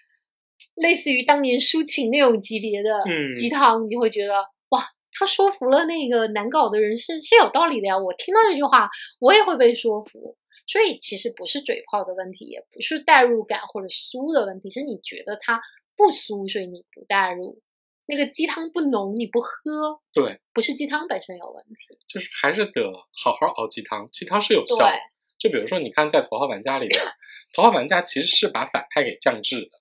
[0.75, 3.03] 类似于当年抒情那种级别的
[3.35, 4.33] 鸡汤，你会觉得
[4.69, 7.97] 哇，他说服了那个难搞的人是是有道理的呀。
[7.97, 10.37] 我听到这句话，我也会被说服。
[10.67, 15.59] 所以其实不是嘴炮的问题，也不是代入感或者酥的问题，是你觉得它
[15.97, 17.61] 不酥，所以你不代入。
[18.05, 19.99] 那个鸡汤不浓，你不喝。
[20.13, 24.07] 对，不是鸡汤本身有问题，就是还是得好好熬鸡汤。
[24.11, 24.97] 鸡汤是有效的。
[25.37, 27.03] 就比如说，你看在《头号玩家》里边，
[27.53, 29.80] 《头号玩家》其实是把反派给降智的。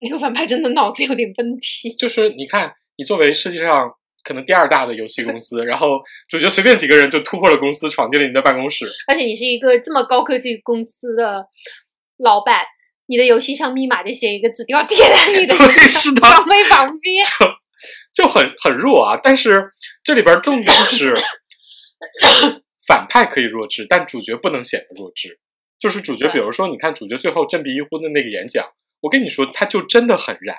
[0.00, 1.94] 那个反派真的脑子有点问题。
[1.94, 3.90] 就是你看，你作为世界上
[4.22, 8.86] 可能第二大的游戏公司，然后主角随便几个人就突破了公司，闯进了你的办公室。
[9.08, 11.46] 而且你是一个这么高科技公司的
[12.18, 12.62] 老板，
[13.06, 15.54] 你的游戏上密码就写一个纸条贴在你的
[16.20, 17.24] 岗位旁边，
[18.14, 19.20] 就很很弱啊。
[19.22, 19.66] 但是
[20.02, 21.14] 这里边重点是，
[22.86, 25.38] 反派可以弱智，但主角不能显得弱智。
[25.78, 28.66] 就是主角，比如说，你看主角最后振臂一呼的那个演讲。
[29.00, 30.56] 我跟你说，他就真的很燃，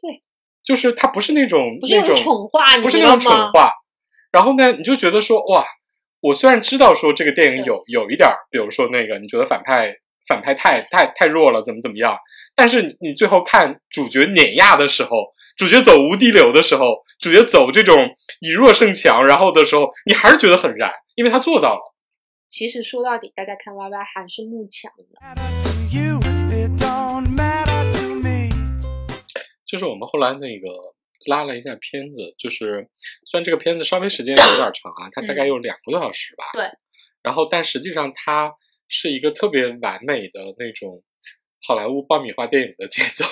[0.00, 0.22] 对，
[0.64, 3.72] 就是他不是那种那种蠢话，不是那种蠢话。
[4.32, 5.64] 然后呢，你就觉得说，哇，
[6.20, 9.94] 我虽然知道说这个电影有有一点，比如说那个你觉得反派
[10.28, 12.16] 反派太太太弱了，怎么怎么样，
[12.54, 15.10] 但是你最后看主角碾压的时候，
[15.56, 21.94] 主角走无敌流的时候，主角走这种以弱胜强，然后的时候，你还是觉得很燃，因为他做到了。
[22.48, 26.29] 其实说到底，大家看 Y Y 还是慕强的。
[29.70, 30.66] 就是我们后来那个
[31.26, 32.88] 拉了一下片子，就是
[33.24, 36.44] 虽然这个片子稍微时间有点长啊，它大概有两个多小时吧。
[36.54, 36.64] 对。
[37.22, 38.54] 然后，但实际上它
[38.88, 41.04] 是一个特别完美的那种
[41.62, 43.24] 好莱坞爆米花电影的节奏，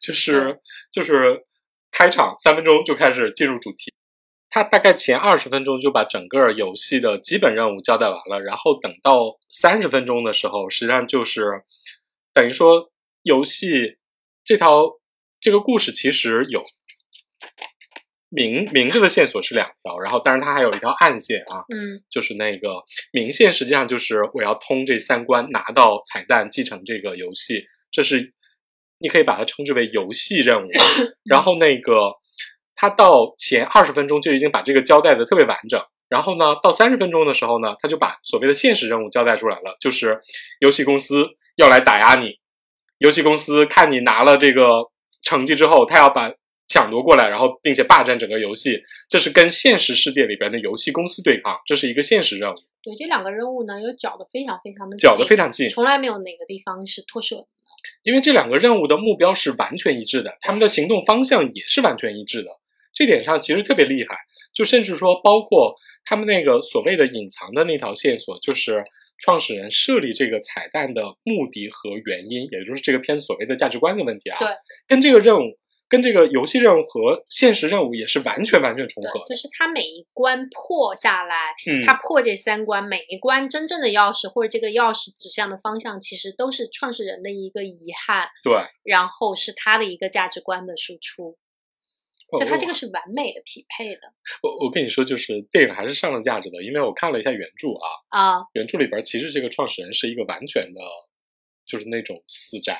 [0.00, 0.58] 就是
[0.90, 1.44] 就是
[1.92, 3.94] 开场三分钟就开始进入主题，
[4.50, 11.62] 它大概前二十分钟就把整个游戏的基本任务交代完了，然后等到三十分钟的时候，实际上就是
[12.32, 12.90] 等于说
[13.22, 13.98] 游戏
[14.44, 14.98] 这条。
[15.42, 16.62] 这个故事其实有
[18.28, 28.32] 明明着的线索是两条，然后当然它还有一条暗线啊，嗯，就是那个明线实际上就是我要通这三关拿到彩蛋继承这个游戏，这是
[28.98, 30.70] 你可以把它称之为游戏任务。
[31.24, 32.12] 然后那个
[32.76, 40.20] 他到前二十分钟就已经把这个交代的特别完整，然后呢到三十分钟的时候呢，他就把所谓的现实任务交代出来了，就是
[40.60, 41.26] 游戏公司
[41.56, 42.38] 要来打压你，
[42.98, 44.91] 游戏公司看你拿了这个。
[45.22, 46.32] 成绩之后，他要把
[46.68, 52.56] 抢夺过来，然后并且霸占整个游戏，这是跟现实世界里边的游戏公司对抗，这是一个现实任务。
[52.82, 57.46] 对，这两个任务呢，又搅得非常非常的搅得非常近，从来没有哪个地方是脱手的。
[58.02, 62.50] 因为这两个任务的目标是完全一致的，他们的行动方向也是完全一致的，
[62.92, 64.16] 这点上其实特别厉害。
[64.52, 68.84] 就甚至说，包括他们那个所谓的隐藏的那条线索，就是。
[69.22, 74.48] 创始人设立这个彩蛋的目的和原因，也就是这个片子所谓的价值观的问题啊，对，
[74.88, 75.56] 跟这个任务、
[75.88, 79.22] 跟这个游戏任务和现实任务也是完全完全重合。
[79.26, 91.38] 就是他每一关破下来，嗯，他破这三关，每一关真正的钥匙或者这个钥匙指向的方向，其实都是创始人的一个遗憾，对，然后是他的一个价值观的输出。
[92.40, 94.00] 就它这个是完美的匹配的。
[94.42, 100.80] 我我跟你说，就是电影还是上了价值的，因为我看了一下原著啊啊，原著里边其实这个创始人是一个完全的，
[101.66, 102.78] 就是那种私宅，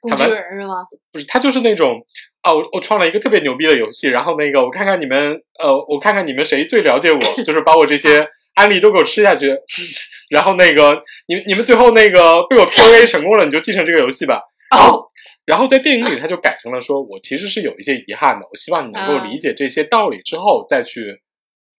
[0.00, 0.86] 工具人是吗？
[1.12, 2.04] 不是，他就是那种
[2.42, 9.54] 啊，我我创了一个特别牛逼的游戏，然后那个我看看你们，呃，我看看你们谁最了解我，就是把我这些 安利都给我吃下去，
[10.30, 14.40] 然后那个你你们最后那个被我 PUA 成功了，你就继承这个游戏吧。
[14.70, 15.10] 哦，
[15.46, 21.22] 然后在电影里，他就改成了说，我其实是有一些遗憾的，我希望你能够理解这些道理之后再去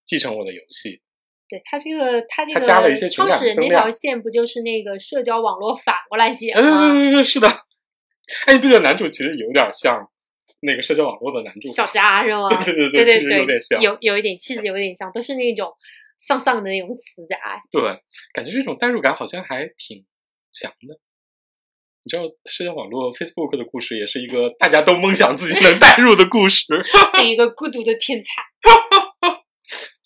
[0.05, 1.01] 继承我的游戏。
[1.47, 6.93] 对他这个他这他加了一些创始人那条线不就是那个社交网络反过来写嗯，吗？
[6.93, 7.47] 对对对， 是的。
[8.47, 10.09] 哎，你不觉得男主其实有点像
[10.61, 11.67] 那个社交网络的男主？
[11.67, 12.49] 小佳是吗？
[12.65, 13.79] 对对对对，其实对有点像。
[13.81, 15.71] 有有一点气质，有一点像，都是那种
[16.17, 17.37] 丧丧的那种死宅。
[17.71, 17.81] 对，
[18.33, 20.03] 感觉这种代入感好像还挺
[20.51, 20.99] 强的。
[22.05, 26.63] 你知道，社交网络 Facebook 的故事也是一个大家都梦想自己能代入的故事。
[27.13, 28.43] 那一个孤独的天才。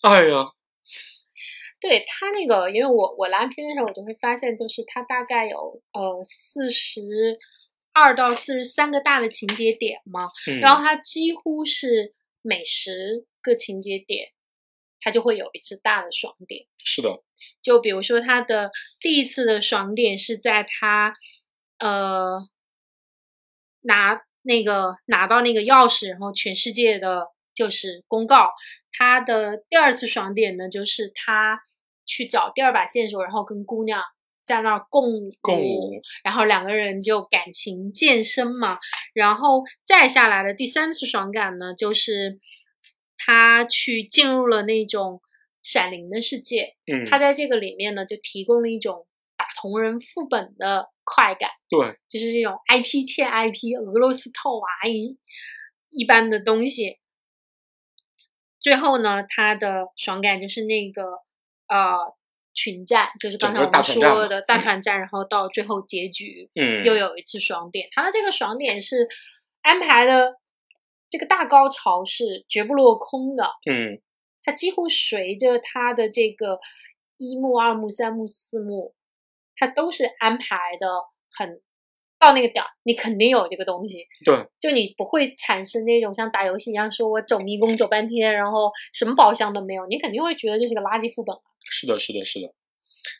[0.00, 0.46] 哎呀，
[1.78, 7.36] 对他那个，因为我我来片的时候，我就会发现，就是他大概有呃四十
[7.92, 14.30] 二到四十三个大的情节点嘛，嗯，然后它几乎是每十个情节点，
[15.02, 16.64] 它就会有一次大的爽点。
[16.82, 17.22] 是的，
[17.60, 21.14] 就比如说他的第一次的爽点是在他
[21.80, 22.48] 呃
[23.82, 28.50] 拿那个拿到那个钥匙，然后全世界的就是公告。
[28.92, 31.60] 他的第二次爽点呢，就是他
[32.06, 34.02] 去找第二把线索，然后跟姑娘
[34.42, 38.78] 在那儿共舞，共舞然后两个人就感情渐深嘛。
[39.14, 42.40] 然后再下来的第三次爽感呢，就是
[43.16, 45.22] 他去进入了那种
[45.62, 49.09] 闪灵的世界，嗯，他在这个里面呢，就提供了一种打
[49.60, 55.18] 同人副本的快感，对，就是这种 IP 欠 IP、俄罗斯套娃一
[55.90, 56.98] 一般的东西。
[58.58, 61.02] 最后呢，他的爽感就是那个
[61.68, 62.14] 呃
[62.54, 64.58] 群战，就是刚才我们说的大。
[64.58, 67.88] 团战，然后到最后结局嗯，又有一次爽点。
[67.92, 69.08] 他的这个爽点是
[69.62, 70.36] 安排的
[71.08, 74.00] 这个大高潮是绝不落空的，嗯，
[74.42, 76.60] 它几乎随着它的这个
[77.16, 78.94] 一幕、二幕、三幕、四幕，
[79.60, 80.88] 它都是安排的
[81.36, 81.60] 很
[82.18, 91.36] 到那个点儿，你肯定有这个东西，对，就你不会产生那种像打游戏一样，说我走迷宫走半天，然后什么宝箱都没有，你肯定会觉得这是个垃圾副本。
[91.70, 92.52] 是的，是的，是的，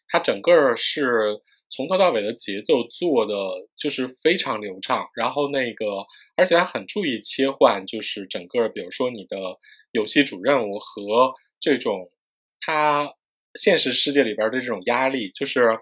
[0.09, 3.35] 它整个是从头到尾的节奏做的
[3.79, 6.05] 就是非常流畅，然后那个，
[6.37, 9.37] 而且它很注意切换，就是整个，比如说你的
[9.93, 12.11] 游戏主任务和这种
[12.61, 13.15] 它
[13.55, 15.79] 现实世界里边的这种压力，就是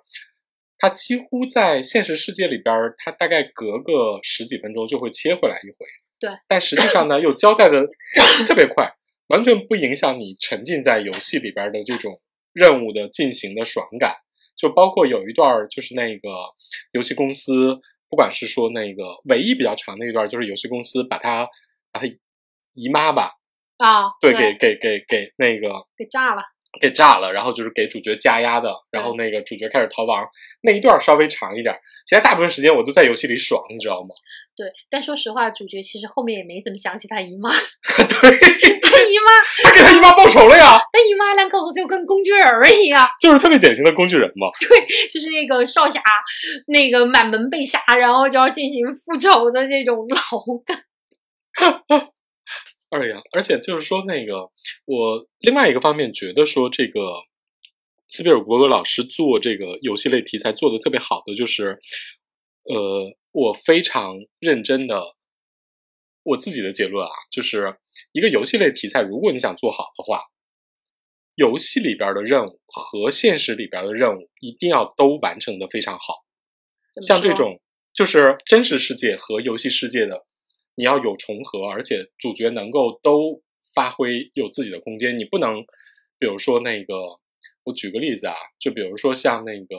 [0.78, 5.86] 它几乎在现实世界里边，它大概隔个十几分钟就会切回来一回，
[6.20, 7.84] 对，但实际上呢，又交代的
[8.46, 8.94] 特别快，
[9.28, 12.20] 完全不影响你沉浸在游戏里边的这种
[12.52, 14.16] 任务的进行的爽感。
[14.56, 16.28] 就包括有一段儿就是那个
[16.92, 21.48] 游戏公司，不管是说那个唯一比较长的一段儿，就是游戏公司把他
[21.92, 22.06] 把他
[22.74, 23.34] 姨妈吧，
[23.76, 26.42] 啊，对，对，给给给给那个给炸了。
[26.80, 30.28] 给炸了，然后就是给主角加压的，然后那个主角开始逃亡，
[30.62, 34.08] 那一段儿稍微长一点儿，其他大部分时间我都在游戏里爽，你知道吗？
[34.58, 37.48] 对，但说实话，主角其实后面也没怎么想起他姨妈，
[37.94, 38.30] 对，
[38.82, 39.30] 他姨妈，
[39.62, 43.08] 他给他姨妈报仇了呀，他姨妈两口子就跟工具人儿一样。
[43.20, 44.48] 就是特别典型的工具人嘛。
[44.58, 46.02] 对，就是那个少侠，
[46.66, 50.18] 那个满门被杀，然后就要进行复仇的这种老
[50.66, 50.76] 梗。
[52.98, 54.50] 哎呀，而且就是说，那个
[54.84, 57.00] 我另外一个方面觉得说，这个
[58.08, 61.78] 斯皮尔伯格老师做这个游戏类题材做的特别好的，就是
[62.64, 65.14] 呃，我非常认真的，
[66.22, 67.76] 我自己的结论啊，就是
[68.12, 70.24] 一个游戏类题材，如果你想做好的话，
[71.34, 76.24] 游戏里边的任务和现实里边的任务一定要都完成的非常好。
[77.06, 77.60] 像这种
[77.94, 80.26] 就是真实世界和游戏世界的，
[80.78, 83.42] 你要有重合，而且主角能够都
[83.74, 85.18] 发挥有自己的空间。
[85.18, 85.64] 你不能，
[86.18, 87.18] 比如说那个，
[87.64, 89.76] 我举个例子啊，就比如说像那个，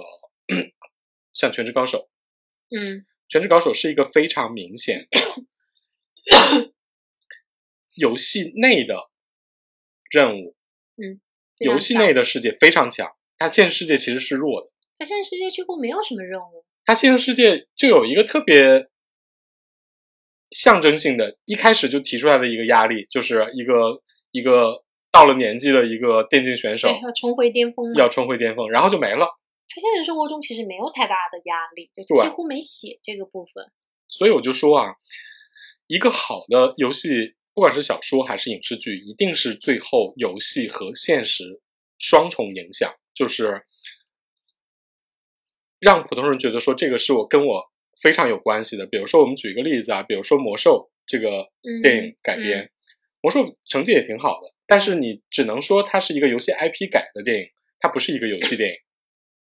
[1.33, 2.09] 像《全职高手》，
[2.77, 2.97] 嗯
[3.29, 5.07] 《全职高手》是一个非常明显
[7.95, 9.09] 游戏内的
[10.11, 10.57] 任务，
[10.97, 11.21] 嗯
[11.59, 14.67] 游戏内的世界非常强，它现实世界其实是弱的。
[14.97, 16.65] 他现实世界几乎没有什么任务。
[16.83, 18.89] 它现实世界就有一个特别
[20.51, 27.93] 象征性的，一开始就提出来的一个压力，就是一个一个到了年纪的一个电竞选手，要重回巅峰。
[27.95, 29.27] 要重回巅峰，然后就没了。
[29.71, 33.65] 他现实生活中其实没有太大的压力，就几乎没写这个部分。
[34.07, 34.95] 所以我就说啊，
[35.85, 41.61] 一个好的游戏，不管是小说还是影视剧，一定是最后游戏和现实
[41.99, 43.63] 双重影响，就是
[45.79, 47.71] 让普通人觉得说这个是我跟我
[48.01, 48.85] 非常有关系的。
[48.85, 51.49] 比如说，我们举一个例子啊，比如说《魔兽》这个
[51.81, 52.69] 电影改编，嗯
[53.21, 58.75] 魔兽》成绩也挺好的，但是你只能说它是一个游戏 IP 改的电影，它不是一个游戏电影。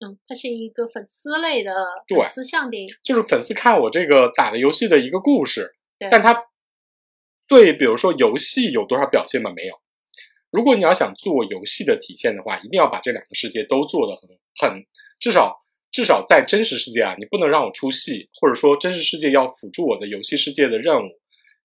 [0.06, 1.72] 嗯，它是一个粉丝类的
[2.08, 6.48] 对粉丝向电影，就是粉丝看我这个打的游戏的一个故事，对但它
[7.48, 9.54] 对比如说游戏有多少表现吗？
[9.56, 9.80] 没有。
[10.50, 14.86] 如果你要想做游戏的体现的话，一定要把这两个世界都做得很很，
[15.18, 21.10] 至少至少在真实世界啊，你不能让我出戏，或者说真实世界要辅助我的游戏世界的任务，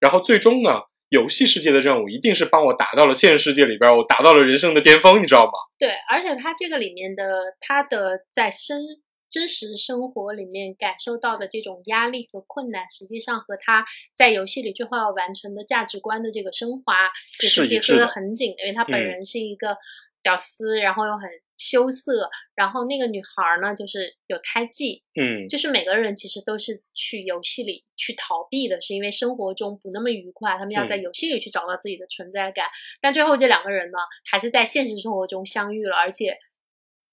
[0.00, 5.52] 然后最终呢，游戏世界的任务一定是帮我达到了现实世界里边，我达到了人生的巅峰，你知道吗？
[5.78, 7.24] 对，而且它这个里面的
[7.60, 8.80] 它的在生
[9.28, 16.94] 真实生活里面感受到的这种压力和困难，实际上和他在游戏里最后要完成的价值观的这个升华
[17.42, 19.04] 也是结合的很紧的，因为他本嗯。
[19.04, 19.76] 人是一个
[20.22, 32.66] 屌丝，然后又很羞涩，然后那个女孩儿呢就是有胎记，嗯，就是每个人其实都是去游戏里去逃避的，是因为生活中不那么愉快，他们要在嗯游戏里去找到自己的存在感。
[33.00, 33.98] 但最后这两个人呢，
[34.30, 36.36] 还是在现实生活中相遇了，而且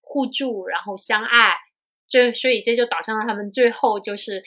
[0.01, 1.55] 互助，然后相爱。
[2.07, 4.43] 这所以这就导向了他们最后就是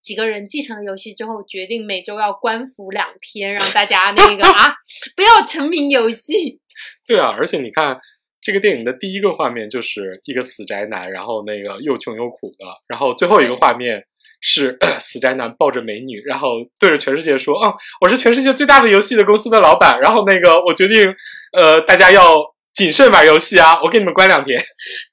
[0.00, 4.74] 几个人继承了游戏之后，决定每周要官服两天，让大家那个 啊
[5.14, 6.60] 不要沉迷游戏。
[7.06, 8.00] 对啊，而且你看
[8.44, 14.04] 这个电影的第一个画面就是一个死宅男，然后那个又穷又苦的，然后最后一个画面
[14.40, 21.14] 是 死宅男抱着美女，然后对着全世界说：“哦，我是全世界最大的游戏的公司的老板，然后那个我决定，
[21.56, 24.62] 呃，大家要谨慎玩游戏啊，我给你们关两天。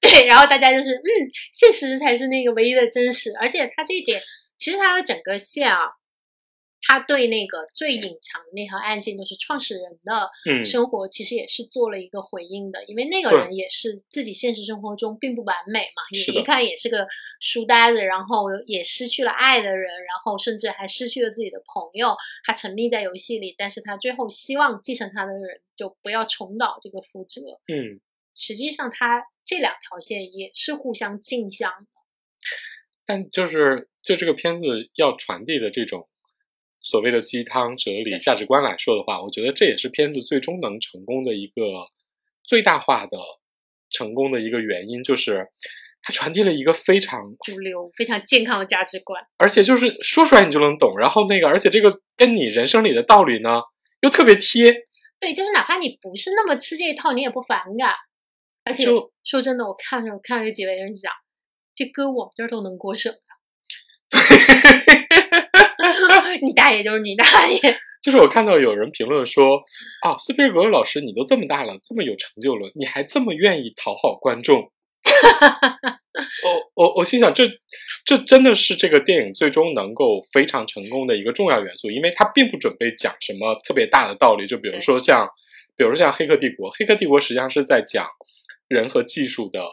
[0.01, 1.09] 对， 然后大家就是嗯，
[1.53, 4.19] 现实才是那个唯一的真实，而且他这一点，
[4.57, 5.79] 其实他的整个线啊，
[6.81, 10.65] 他对那个最隐藏的那条案件，就是创始人的嗯。
[10.65, 17.07] 生活，其实也是做了一个回应的，因为那个人也是自己现实生活中并不完美嘛，也一看也是个
[17.39, 22.15] 书呆子，然后也失去了爱的人，然后甚至还失去了自己的朋友，
[22.45, 27.99] 他沉迷在游戏里，但是他最后希望继承他的人就不要重蹈这个覆辙，嗯，
[28.35, 31.87] 实际上，他这两条线也是互相镜像的。
[33.05, 34.65] 但就是就这个片子
[34.95, 36.07] 要传递的这种
[36.81, 41.87] 所谓的鸡汤哲理价值观来说的话，我觉得这也是片子最终能成功的一个
[42.43, 43.17] 最大化的
[43.89, 45.47] 成功的一个原因，就是
[46.01, 49.23] 它传递了一个非常，主流非常健康的价值观。
[49.37, 53.61] 而且就是说出来你就能懂，然后那个，而且这个跟你人生里的道理呢
[54.01, 54.73] 又特别贴，
[55.19, 57.93] 对，就是哪怕你不是那么吃这一套，你也不反感。
[58.63, 61.11] 而且就说真的，我看着我看了这几位人讲，
[61.75, 63.19] 这搁我们这儿都能过审了。
[66.41, 67.59] 你大爷就是你大爷，
[68.01, 69.63] 就是我看到有人评论说，
[70.01, 74.71] 啊，斯皮尔格老师你都这么大了，这么有成就了，你还这么愿意讨好观众。
[76.43, 77.49] 我我我心想，这
[78.05, 85.27] 这真的是这个电影最终能够非常成功的一个重要元素，因为它并不准备讲什么特别大的道理，就比如说像，
[85.77, 88.05] 比如说像《黑客帝国》，《黑客帝国》实际上是在讲
[88.67, 89.63] 人和技术的，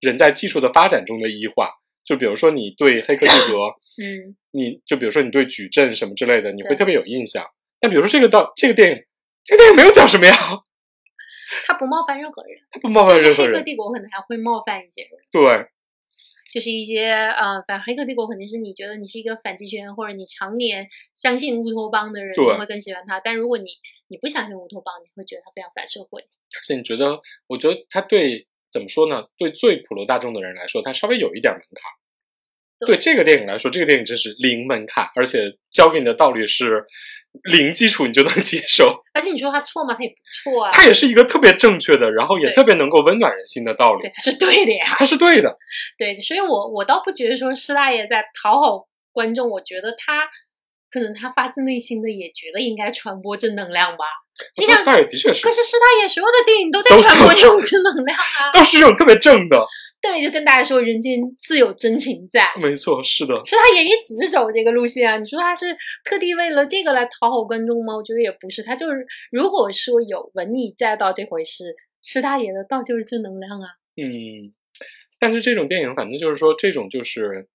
[0.00, 1.70] 人在技术的发展中的异化。
[2.04, 3.70] 就比如说你对《黑客帝国
[4.02, 7.46] 》，嗯，你就比如说你对矩阵什么之类的，你会特别有印象。
[7.80, 9.04] 但比如说这个到这个电影，
[9.44, 10.34] 这个电影没有讲什么呀，
[11.66, 13.54] 他不冒犯任何人，它不冒犯任何人。
[13.54, 15.66] 黑客帝国可能还会冒犯一些人，对，
[16.52, 23.20] 就是一些呃，反正黑客帝国肯定是你觉得你是一个反极权，或者你常年相信乌托邦的人，你会更喜欢他。
[23.20, 23.66] 但如果你
[24.08, 26.22] 你不相信乌托邦，你会觉得他非常反社会。
[26.22, 29.26] 而且你觉得，我觉得他对怎么说呢？
[29.36, 31.90] 对最普罗大众的人来说，它稍微有一点门槛。
[32.80, 36.84] 对对这个电影来说，这个电影真是零门槛，而且教给你的道理是
[37.44, 39.04] 零基础你就能接受。
[39.14, 39.94] 而且你说他错吗？
[39.94, 40.16] 他也不
[40.50, 44.10] 错啊，它也是一个特别正确的，然后也特别能够温暖人心的道理对，。
[44.12, 44.96] 他是对的呀。
[44.98, 45.56] 它是对的，
[45.96, 50.28] 对，所以我我倒不觉得说施大爷在讨好观众，我觉得他
[50.92, 54.04] 可能他发自内心的也觉得应该传播正能量吧。
[54.56, 58.52] 你想，倒也的确是可，是师大爷所有的电影都在传播这种正能量啊。
[58.54, 59.66] 都是这种特别正的，
[60.00, 62.50] 对，就跟大家说人间自有真情在。
[62.60, 63.40] 没错，是的。
[63.44, 67.94] 师大爷一直走这个路线啊，你说他是特地为了这个来讨好观众吗？
[67.96, 73.68] 我觉得也不是，他就是如果说有文艺载道这回事，师大爷的道就是正能量啊。
[73.96, 74.52] 嗯，
[75.18, 77.48] 但是这种电影，反正就是说，这种就是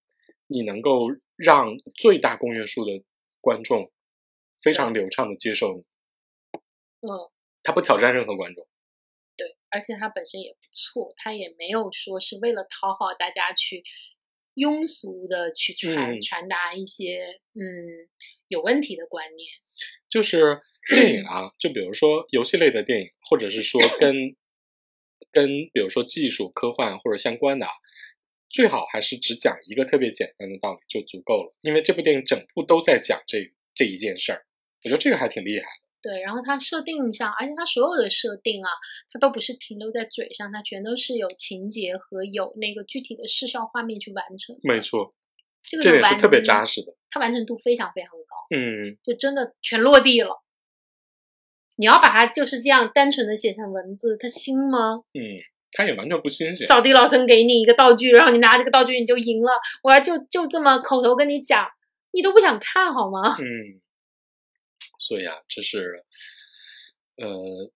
[0.48, 3.04] 你能够让最大公约数的
[3.48, 3.90] 观众
[4.62, 5.80] 非常流畅的接受你，
[7.00, 7.32] 嗯，
[7.64, 8.68] 他不挑战任何观众。
[9.38, 13.86] 对，而且他本身也不错，他也没有说是为了讨好大家去
[14.56, 18.10] 庸俗的去传、嗯传达一些嗯
[18.50, 19.50] 有问题的观念。
[20.10, 24.36] 就是 电影啊，就比如说游戏类的电影，或者是说跟
[25.32, 27.72] 跟比如说技术、科幻或者相关的啊，
[28.50, 34.46] 最好还是只讲一个特别简单的道理就足够了，因为这部电影整部都在讲这这一件事儿，
[34.84, 35.88] 我觉得这个还挺厉害的。
[36.00, 38.70] 对，然后它设定上，而且它所有的设定啊，
[39.12, 44.58] 它都不是停留在嘴上，它全都是有情节和有那个具体的视效画面去完成。
[44.64, 45.14] 没错，
[45.64, 46.96] 这个这点是特别扎实的。
[47.10, 50.44] 它完成度非常非常高，嗯，就真的全落地了。
[51.76, 55.04] 你要把它就是这样单纯的写成文字，它新吗？
[55.14, 55.22] 嗯，
[55.78, 56.68] 它也完全不新鲜。
[56.68, 59.52] 扫地老僧给你一个道具，然后你拿这个道具你就赢了。
[59.84, 61.68] 我要就就这么口头跟你讲，
[62.12, 63.38] 你都不想看好吗？
[63.40, 63.80] 嗯，
[64.98, 66.04] 所以啊，这是
[67.18, 67.72] 呃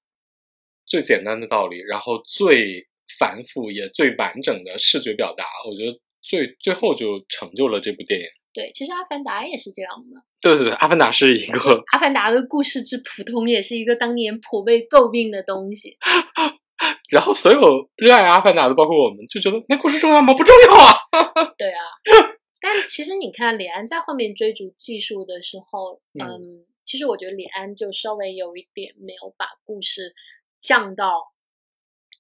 [0.88, 2.88] 最简单的道理，然后最
[3.20, 8.26] 繁复也最完整的视觉表达，我觉得最最后就成就了这部电影。
[8.54, 10.24] 对，其实《阿凡达》也是这样的。
[10.42, 11.60] 对对对，《阿凡达》是一个
[11.94, 15.98] 《阿凡达》的故事之普通，也是一个当年颇被诟病的东西。
[17.12, 17.60] 然后所有
[17.96, 20.34] 热爱《阿凡达》的，包括我们，就觉得那故事重要吗？
[20.34, 20.98] 不重要啊。
[21.58, 21.82] 对啊，
[22.60, 30.14] 但其实你看李安在后面追逐技术的时候，嗯嗯，其实我觉得李安就稍微有一点没有把故事
[30.60, 31.34] 降到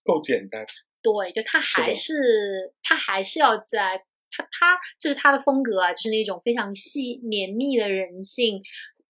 [0.04, 0.66] 够简单。
[1.02, 8.62] 对，就他还是是他还是要在他他这是他的风格啊，就是那种非常细绵密的人性，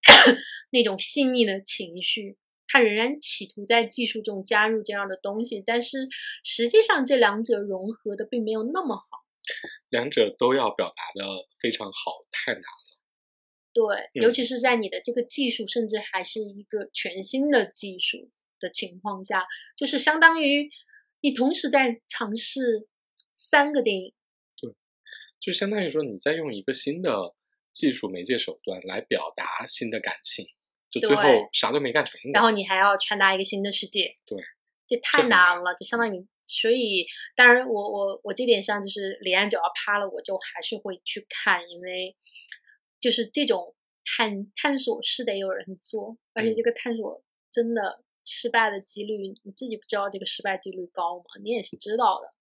[0.71, 2.37] 那种细腻的情绪，
[2.71, 6.07] 他仍然企图在技术中加入这样的东西，但是
[6.43, 9.05] 实际上这两者融合的并没有那么好。
[9.89, 12.99] 两者都要表达的非常好，太难了。
[13.73, 19.45] 对，嗯尤其是在你的这个技术甚至还是一个全新的技术的情况下，
[19.75, 20.69] 就是相当于
[21.21, 22.87] 你同时在尝试
[23.33, 24.13] 三个电影。
[24.57, 24.73] 对
[25.39, 27.33] 就相当于说你在用一个新的
[27.73, 30.45] 技术媒介手段来表达新的感情，
[30.91, 31.23] 就最后
[31.53, 32.13] 啥都没干成。
[32.33, 34.37] 然后你还要传达一个新的世界，对，
[34.85, 42.15] 这太难难了，就相当于，所以当然我我我这点上就是李安只要趴了，我就还是会去看，因为
[42.99, 43.73] 就是这种
[44.03, 51.25] 探探索是得有人做，而且嗯这个探索真的失败的几率，你自己不知道这个失败几率高吗？
[51.41, 52.33] 你也是知道的，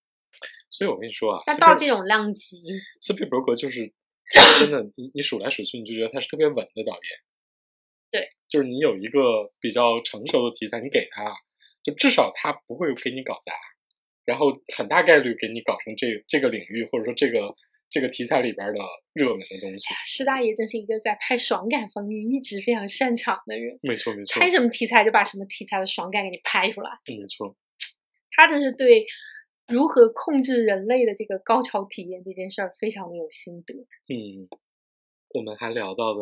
[0.69, 2.63] 所以我跟你说啊，但到这种量级，
[3.01, 3.87] 斯皮伯格就是
[4.35, 7.03] 就是真的，你你数来数去，你就觉得他是特别稳的导演。
[8.11, 11.33] 对，就是你有一个比较成熟的题材，你给他，
[11.83, 13.53] 就至少他不会给你搞砸，
[14.25, 17.55] 然后很大概率给你搞成这这个领域或者说这个
[17.89, 18.81] 这个题材里边的
[19.13, 19.95] 热门的东西。
[20.05, 26.91] 施大爷真是一个在拍爽感方面一直非常擅长的人，没错没错，拍什么题材就把什么题材的爽感给你拍出来。
[27.07, 27.57] 没错。
[28.33, 29.07] 他真是对
[29.67, 33.75] 如何控制人类的这个高潮体验这件事儿非常的有心得。
[34.09, 34.47] 嗯，
[35.35, 36.21] 我们还聊到的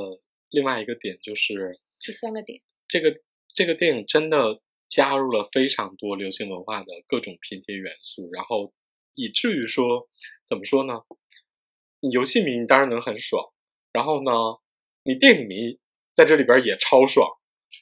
[0.51, 3.20] 另外一个点就是第三个点，这个
[3.55, 8.72] 这个电影真的加入了非常多流行文化的各种拼贴元素，然后
[9.14, 10.09] 以至于说
[10.46, 11.03] 怎么说呢？
[12.01, 13.53] 你游戏迷你当然能很爽，
[13.92, 14.30] 然后呢，
[15.03, 15.78] 你电影迷
[16.14, 17.28] 在这里边也超爽，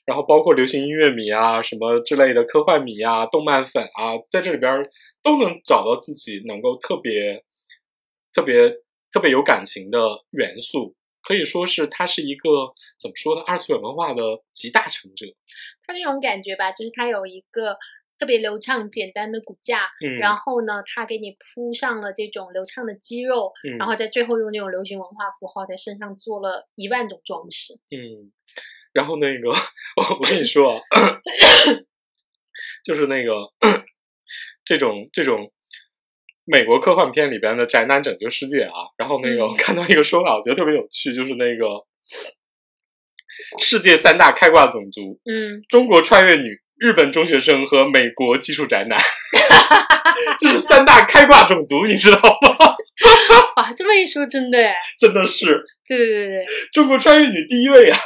[0.05, 4.91] 然后包括流行音乐迷啊什么之类的科幻迷啊、动漫粉啊，在这里边
[5.23, 7.45] 都能找到自己能够特别、
[8.33, 8.71] 特别、
[9.12, 10.97] 特别有感情的元素。
[11.27, 13.43] 可以说是他是一个怎么说呢？
[13.45, 14.22] 二次元文化的
[14.53, 15.27] 集大成者。
[15.85, 17.77] 他这种感觉吧，就是他有一个
[18.16, 27.74] 特别流畅简单的骨架，嗯，然后呢，他给你铺上了这种流畅的肌肉，嗯然后在最后用那种流行文化符号在身上做了一万种装饰。
[27.91, 28.31] 嗯，
[28.93, 29.51] 然后那个
[29.99, 30.81] 我我跟你说啊，
[32.87, 33.53] 就是那个
[34.64, 35.53] 这种这种
[36.47, 39.49] 美国科幻片里边的宅男拯救世界啊，然后那个嗯。
[39.49, 41.85] 我看到一个说法，我觉得特别有趣， 就是那个
[43.59, 48.99] 世界三大开挂种族：嗯，中国穿越女、日本中学生和美国技术宅男，
[50.39, 52.77] 这是三大开挂种族，你知道吗？
[53.57, 55.65] 哇，这么一说，真的哎，真的是。
[55.89, 57.99] 对对对对，中国穿越女第一位啊！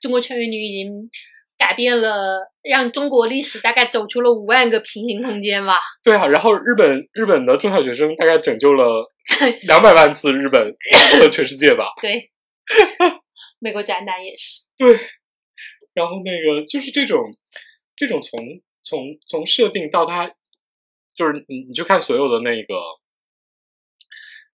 [0.00, 1.10] 中国穿越女已经
[1.60, 5.78] 改变了，让中国历史大概走出了五万个平行空间吧。
[6.02, 9.04] 对啊，然后日本日本的中小学生大概拯救了
[9.68, 10.74] 两百万次日本
[11.20, 11.90] 和全世界吧。
[12.00, 12.30] 对，
[13.60, 14.62] 美国宅男也是。
[14.78, 14.98] 对，
[15.92, 17.20] 然后那个就是这种
[17.94, 18.40] 这种从
[18.82, 20.26] 从从设定到它，
[21.14, 22.74] 就是你你去看所有的那个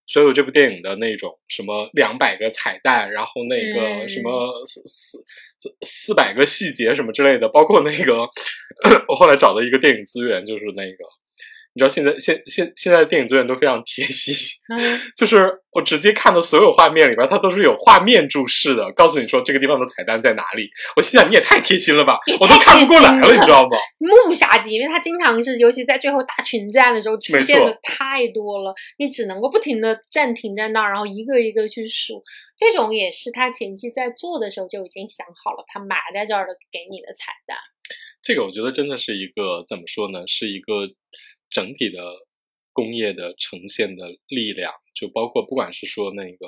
[0.06, 5.18] 所有这部电影的那种什么两百个彩蛋，然后那个嗯什么四四
[5.58, 8.28] 四四百个细节什么之类的，包括那个
[9.08, 10.98] 我后来找的一个电影资源，就是那个
[11.76, 14.34] 你知道现在现现现在的电影资源都非常贴心，
[14.74, 20.70] 嗯， 就是我直接看的所有画面里边，它都是有画面注释的，告诉你说这个地方的彩蛋在哪里。
[20.96, 23.76] 我心想你也太贴心了吧也，我都看不过来了你知道吗？
[24.00, 32.22] 目不暇接，因为它经常是，尤其在最后大群战的时候出现的太多了，你只能够不停的暂停在那儿，然后一个一个去数。
[32.56, 37.54] 这种也是他前期在做的时候就已经想好了，他埋在这儿的给你的彩蛋。
[38.22, 40.26] 这个我觉得真的是一个怎么说呢？
[40.26, 40.88] 是一个
[41.50, 41.98] 整体的
[42.72, 46.46] 工业的呈现的力量，就包括不管是说那个，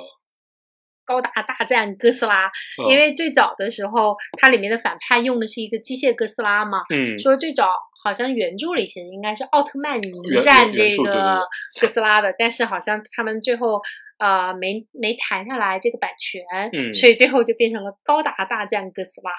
[1.05, 2.51] 高达大战哥斯拉，
[2.85, 7.71] 呃因为最早的时候，它里面的反派用的是一个机械哥斯拉嘛，嗯，说最早
[8.05, 11.47] 好像原著里其实应该是奥特曼迎战这个
[11.81, 13.81] 哥斯拉的，但是好像他们最后
[14.19, 16.93] 呃没没谈下来这个版权，嗯。
[16.93, 19.33] 所以最后就变成了高达大战哥斯拉。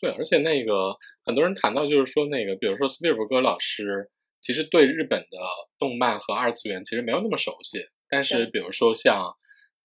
[0.00, 4.10] 对，而且那个很多人谈到就是说那个，比如说斯皮尔伯格老师，
[4.40, 5.38] 其实对日本的
[5.78, 7.78] 动漫和二次元其实没有那么熟悉，
[8.08, 9.34] 但是比如说像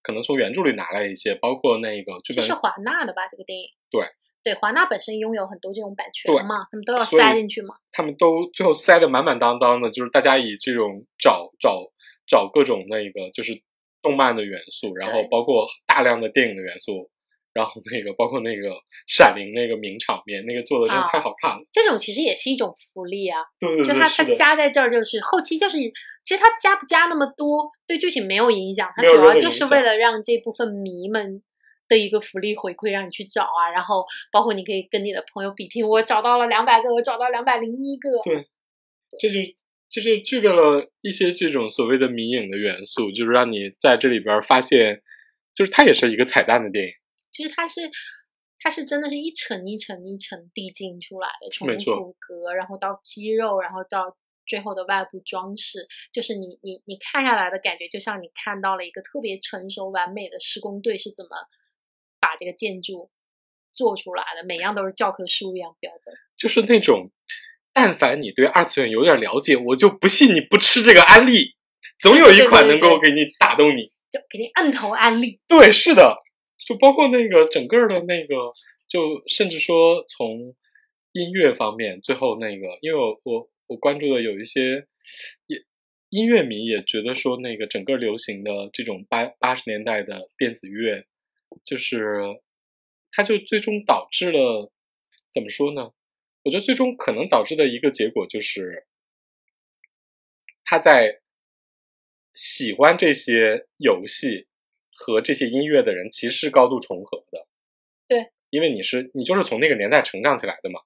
[0.01, 3.27] 可能从原著里拿来一些，包括那个剧本这是华纳的吧？
[3.31, 4.05] 这个电影对
[4.43, 7.75] 对，华纳本身拥有很多这种版权对嘛，他们都要塞进去嘛。
[7.93, 11.91] 他们都最后塞的满满当当的，就是大家以这种找找
[12.27, 13.63] 找各种那个就是
[14.01, 17.09] 动漫的元素，然后包括大量的电影的元素，
[17.53, 18.69] 然后那个包括那个
[19.07, 21.63] 《闪灵》那个名场面，那个做的真的啊太好看了。
[21.71, 31.43] 这种其实也是一种福利啊，对对对，就它它，加在这儿，就是后期就是，其实它加不加那么多，对剧情没有影响，它主要就是为了让这部分迷们
[31.87, 38.47] 的一个福利回馈，让你去找啊，然后包括你可以跟你的朋友比拼，我找到了两百个，我找到两百零一个，对
[39.19, 39.39] 这就
[39.89, 45.03] 这就具备了一些这种所谓的迷影的元素，就是让你在这里边发现，
[45.53, 46.93] 就是它也是一个彩蛋的电影。
[47.33, 47.89] 就是它是。
[48.65, 54.15] 它是真的是一层一层一层递进出来的，从骨骼，然后到肌肉，然后到
[54.47, 61.31] 最后的外部装饰，就是你你你看下来的感觉，就像你看到了一个特别成熟完美的施工队是怎么
[62.21, 63.11] 把这个建筑
[63.73, 66.15] 做出来的，每样都是教科书一样标本。
[66.37, 67.11] 就是那种，
[67.73, 71.57] 但凡你对二次元有点了解，我就不信你不吃这个安利，
[71.99, 73.91] 总有一款能够给你打动你。
[74.09, 76.22] 就给你摁头安利，对，是的，
[76.65, 78.53] 就包括那个整个的那个，
[78.87, 80.55] 就甚至说从
[81.11, 84.87] 音乐方面，最后那个，因为我我我关注的有一些
[85.47, 85.63] 也
[86.09, 91.05] 音乐迷也觉得说，那个整个流行的这种八八十年代的电子乐，
[91.63, 92.19] 就是
[93.11, 94.71] 它就最终导致了
[95.31, 95.91] 怎么说呢？
[96.43, 98.85] 我觉得最终可能导致的一个结果就是，
[100.65, 101.21] 他在
[102.33, 104.47] 喜欢这些游戏
[104.95, 107.47] 和这些音乐的人其实是高度重合的。
[108.07, 110.79] 对，因为你是你就是从那个年代成长起来的嘛。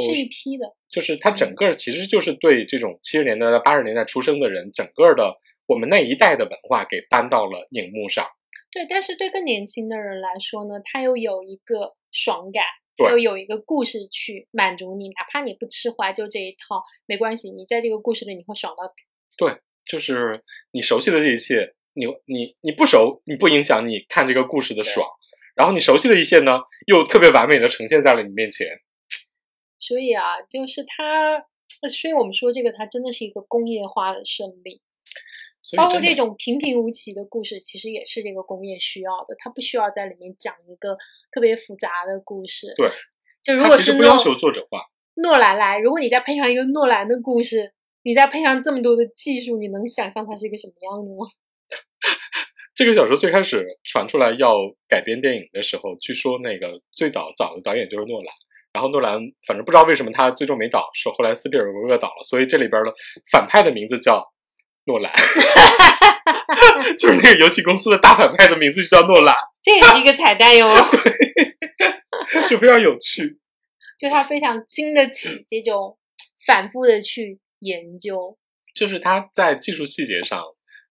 [0.00, 0.74] 是一批的。
[0.88, 8.26] 就是它整个其实就是对这种七十年代到八十年代出生的人，整个的我们那一代的文化给搬到了荧幕上。
[8.72, 12.64] 对，但是对更年轻的人来说呢，他又有一个爽感，
[12.96, 18.94] 对又有一个故事去满足你，哪怕你不吃怀旧这一套，没关系，你在这个故事里你会爽到底。
[19.38, 20.42] 对，就是
[20.72, 25.06] 你熟悉的这一切，你你你不熟，你不影响你看这个故事的爽。
[25.54, 28.66] 然后你熟悉的一切呢，又特别完美的呈现在了你面前。
[29.78, 31.38] 所以啊，就是它，
[31.88, 34.82] 所以我们说这个它真的是一个工业化的胜利。
[35.76, 39.34] 包括这种平平无奇的故事，其实也是这个工业需要的。
[39.38, 40.98] 它不需要在里面讲一个
[41.32, 42.74] 特别复杂的故事。
[42.76, 42.90] 对，
[43.42, 44.82] 就如果是不要求作者化。
[45.14, 47.72] 诺兰来，如果你再配上一个诺兰的故事，
[48.02, 51.30] 你再配上这么多的技术，你能想象它是一个什么样的吗？
[52.74, 54.56] 这个小说最开始传出来要
[54.88, 58.34] 改编电影的时候，据说那个最早找的导演就是诺兰，
[58.72, 62.92] 然后诺兰反正不知道为什么他最终没导，说后来斯皮尔伯格导了，所以这里边的
[63.30, 64.32] 反派的名字叫
[64.86, 65.12] 诺兰，
[66.98, 70.68] 就是那个游戏公司的大反派的名字就叫诺兰，这也是一个彩蛋哟，
[72.48, 73.38] 就非常有趣。
[73.96, 75.96] 就他非常经得起这种
[76.44, 78.36] 反复的去研究。
[78.74, 80.42] 就是他在技术细节上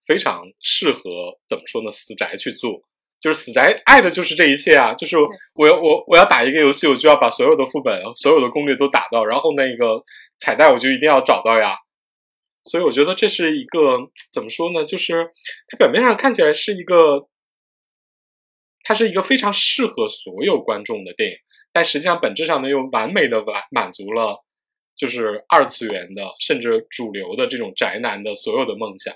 [0.05, 1.91] 非常适合怎么说呢？
[1.91, 2.81] 死宅去做，
[3.19, 4.93] 就是死宅爱的就是这一切啊！
[4.93, 5.17] 就是
[5.55, 10.03] 我要我我要打一个游戏，我就要把所有的副本、所有的攻略都打到，然后那个
[10.39, 11.77] 彩蛋我就一定要找到呀。
[12.63, 13.97] 所以我觉得这是一个
[14.31, 14.85] 怎么说呢？
[14.85, 15.29] 就是
[15.67, 17.27] 它表面上看起来是一个，
[18.83, 21.37] 它是一个非常适合所有观众的电影，
[21.71, 24.43] 但实际上本质上呢又完美的完满足了。
[24.95, 29.11] 就是二次元的，甚至主流的这种宅男的所有的梦想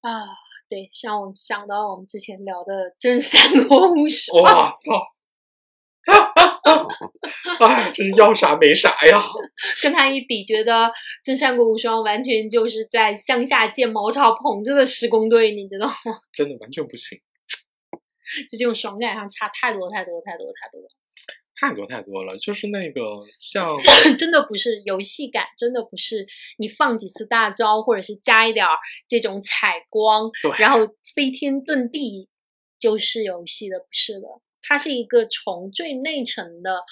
[0.00, 0.26] 啊！
[0.68, 4.38] 对，像我们想到我们之前聊的《真三国无双》。
[4.42, 4.94] 哇操！
[6.06, 6.88] 哈哈
[7.60, 9.22] 哎，真是要啥没啥呀！
[9.82, 10.72] 跟他一比，觉得
[11.24, 15.92] 《真三国无双》完全就是在乡下建茅草棚子的施工队，你知道吗？
[16.32, 17.18] 真的完全不行，
[18.48, 20.88] 就这种爽感上差太多太多太多太多了。
[21.60, 22.38] 太多太多了。
[22.38, 23.00] 就是那个
[23.38, 23.76] 像
[24.18, 26.26] 真的不是游戏感，真的不是
[26.58, 28.72] 你放几次大招，或者是加一点儿
[29.06, 30.78] 这种采光，对然后
[31.14, 32.28] 飞天遁地
[32.78, 34.28] 就是游戏的，不是的。
[34.62, 36.82] 它是一个从最内层的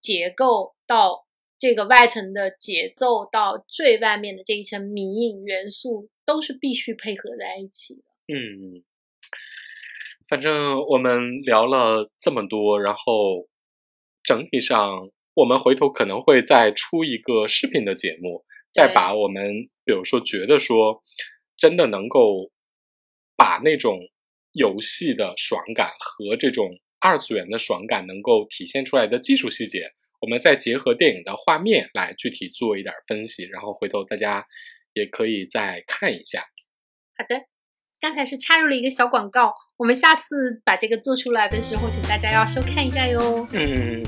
[0.00, 1.26] 结构到
[1.58, 8.02] 这个外层的节奏，到最外面的这一层迷影元素，都是必须配合在一起的。
[8.26, 8.82] 嗯，
[10.28, 13.46] 反正我们聊了这么多，然后
[14.24, 21.02] 整体上我们回头可能会再出一个视频的节目，再把我们比如说觉得说
[21.56, 22.50] 真的能够
[23.36, 23.98] 把那种
[24.52, 26.70] 游戏的爽感和这种
[27.00, 34.46] 二次元的爽感能够体现出来的技术细节，我们再结合电影的画面来具体做一点分析，然后回头大家
[34.94, 36.40] 也可以再看一下。
[37.16, 37.36] 好的，
[38.00, 43.46] 刚才是插入了一个小广告，我们下次把这个做出来的时候，请大家要收看一下哟。
[43.52, 44.02] 嗯，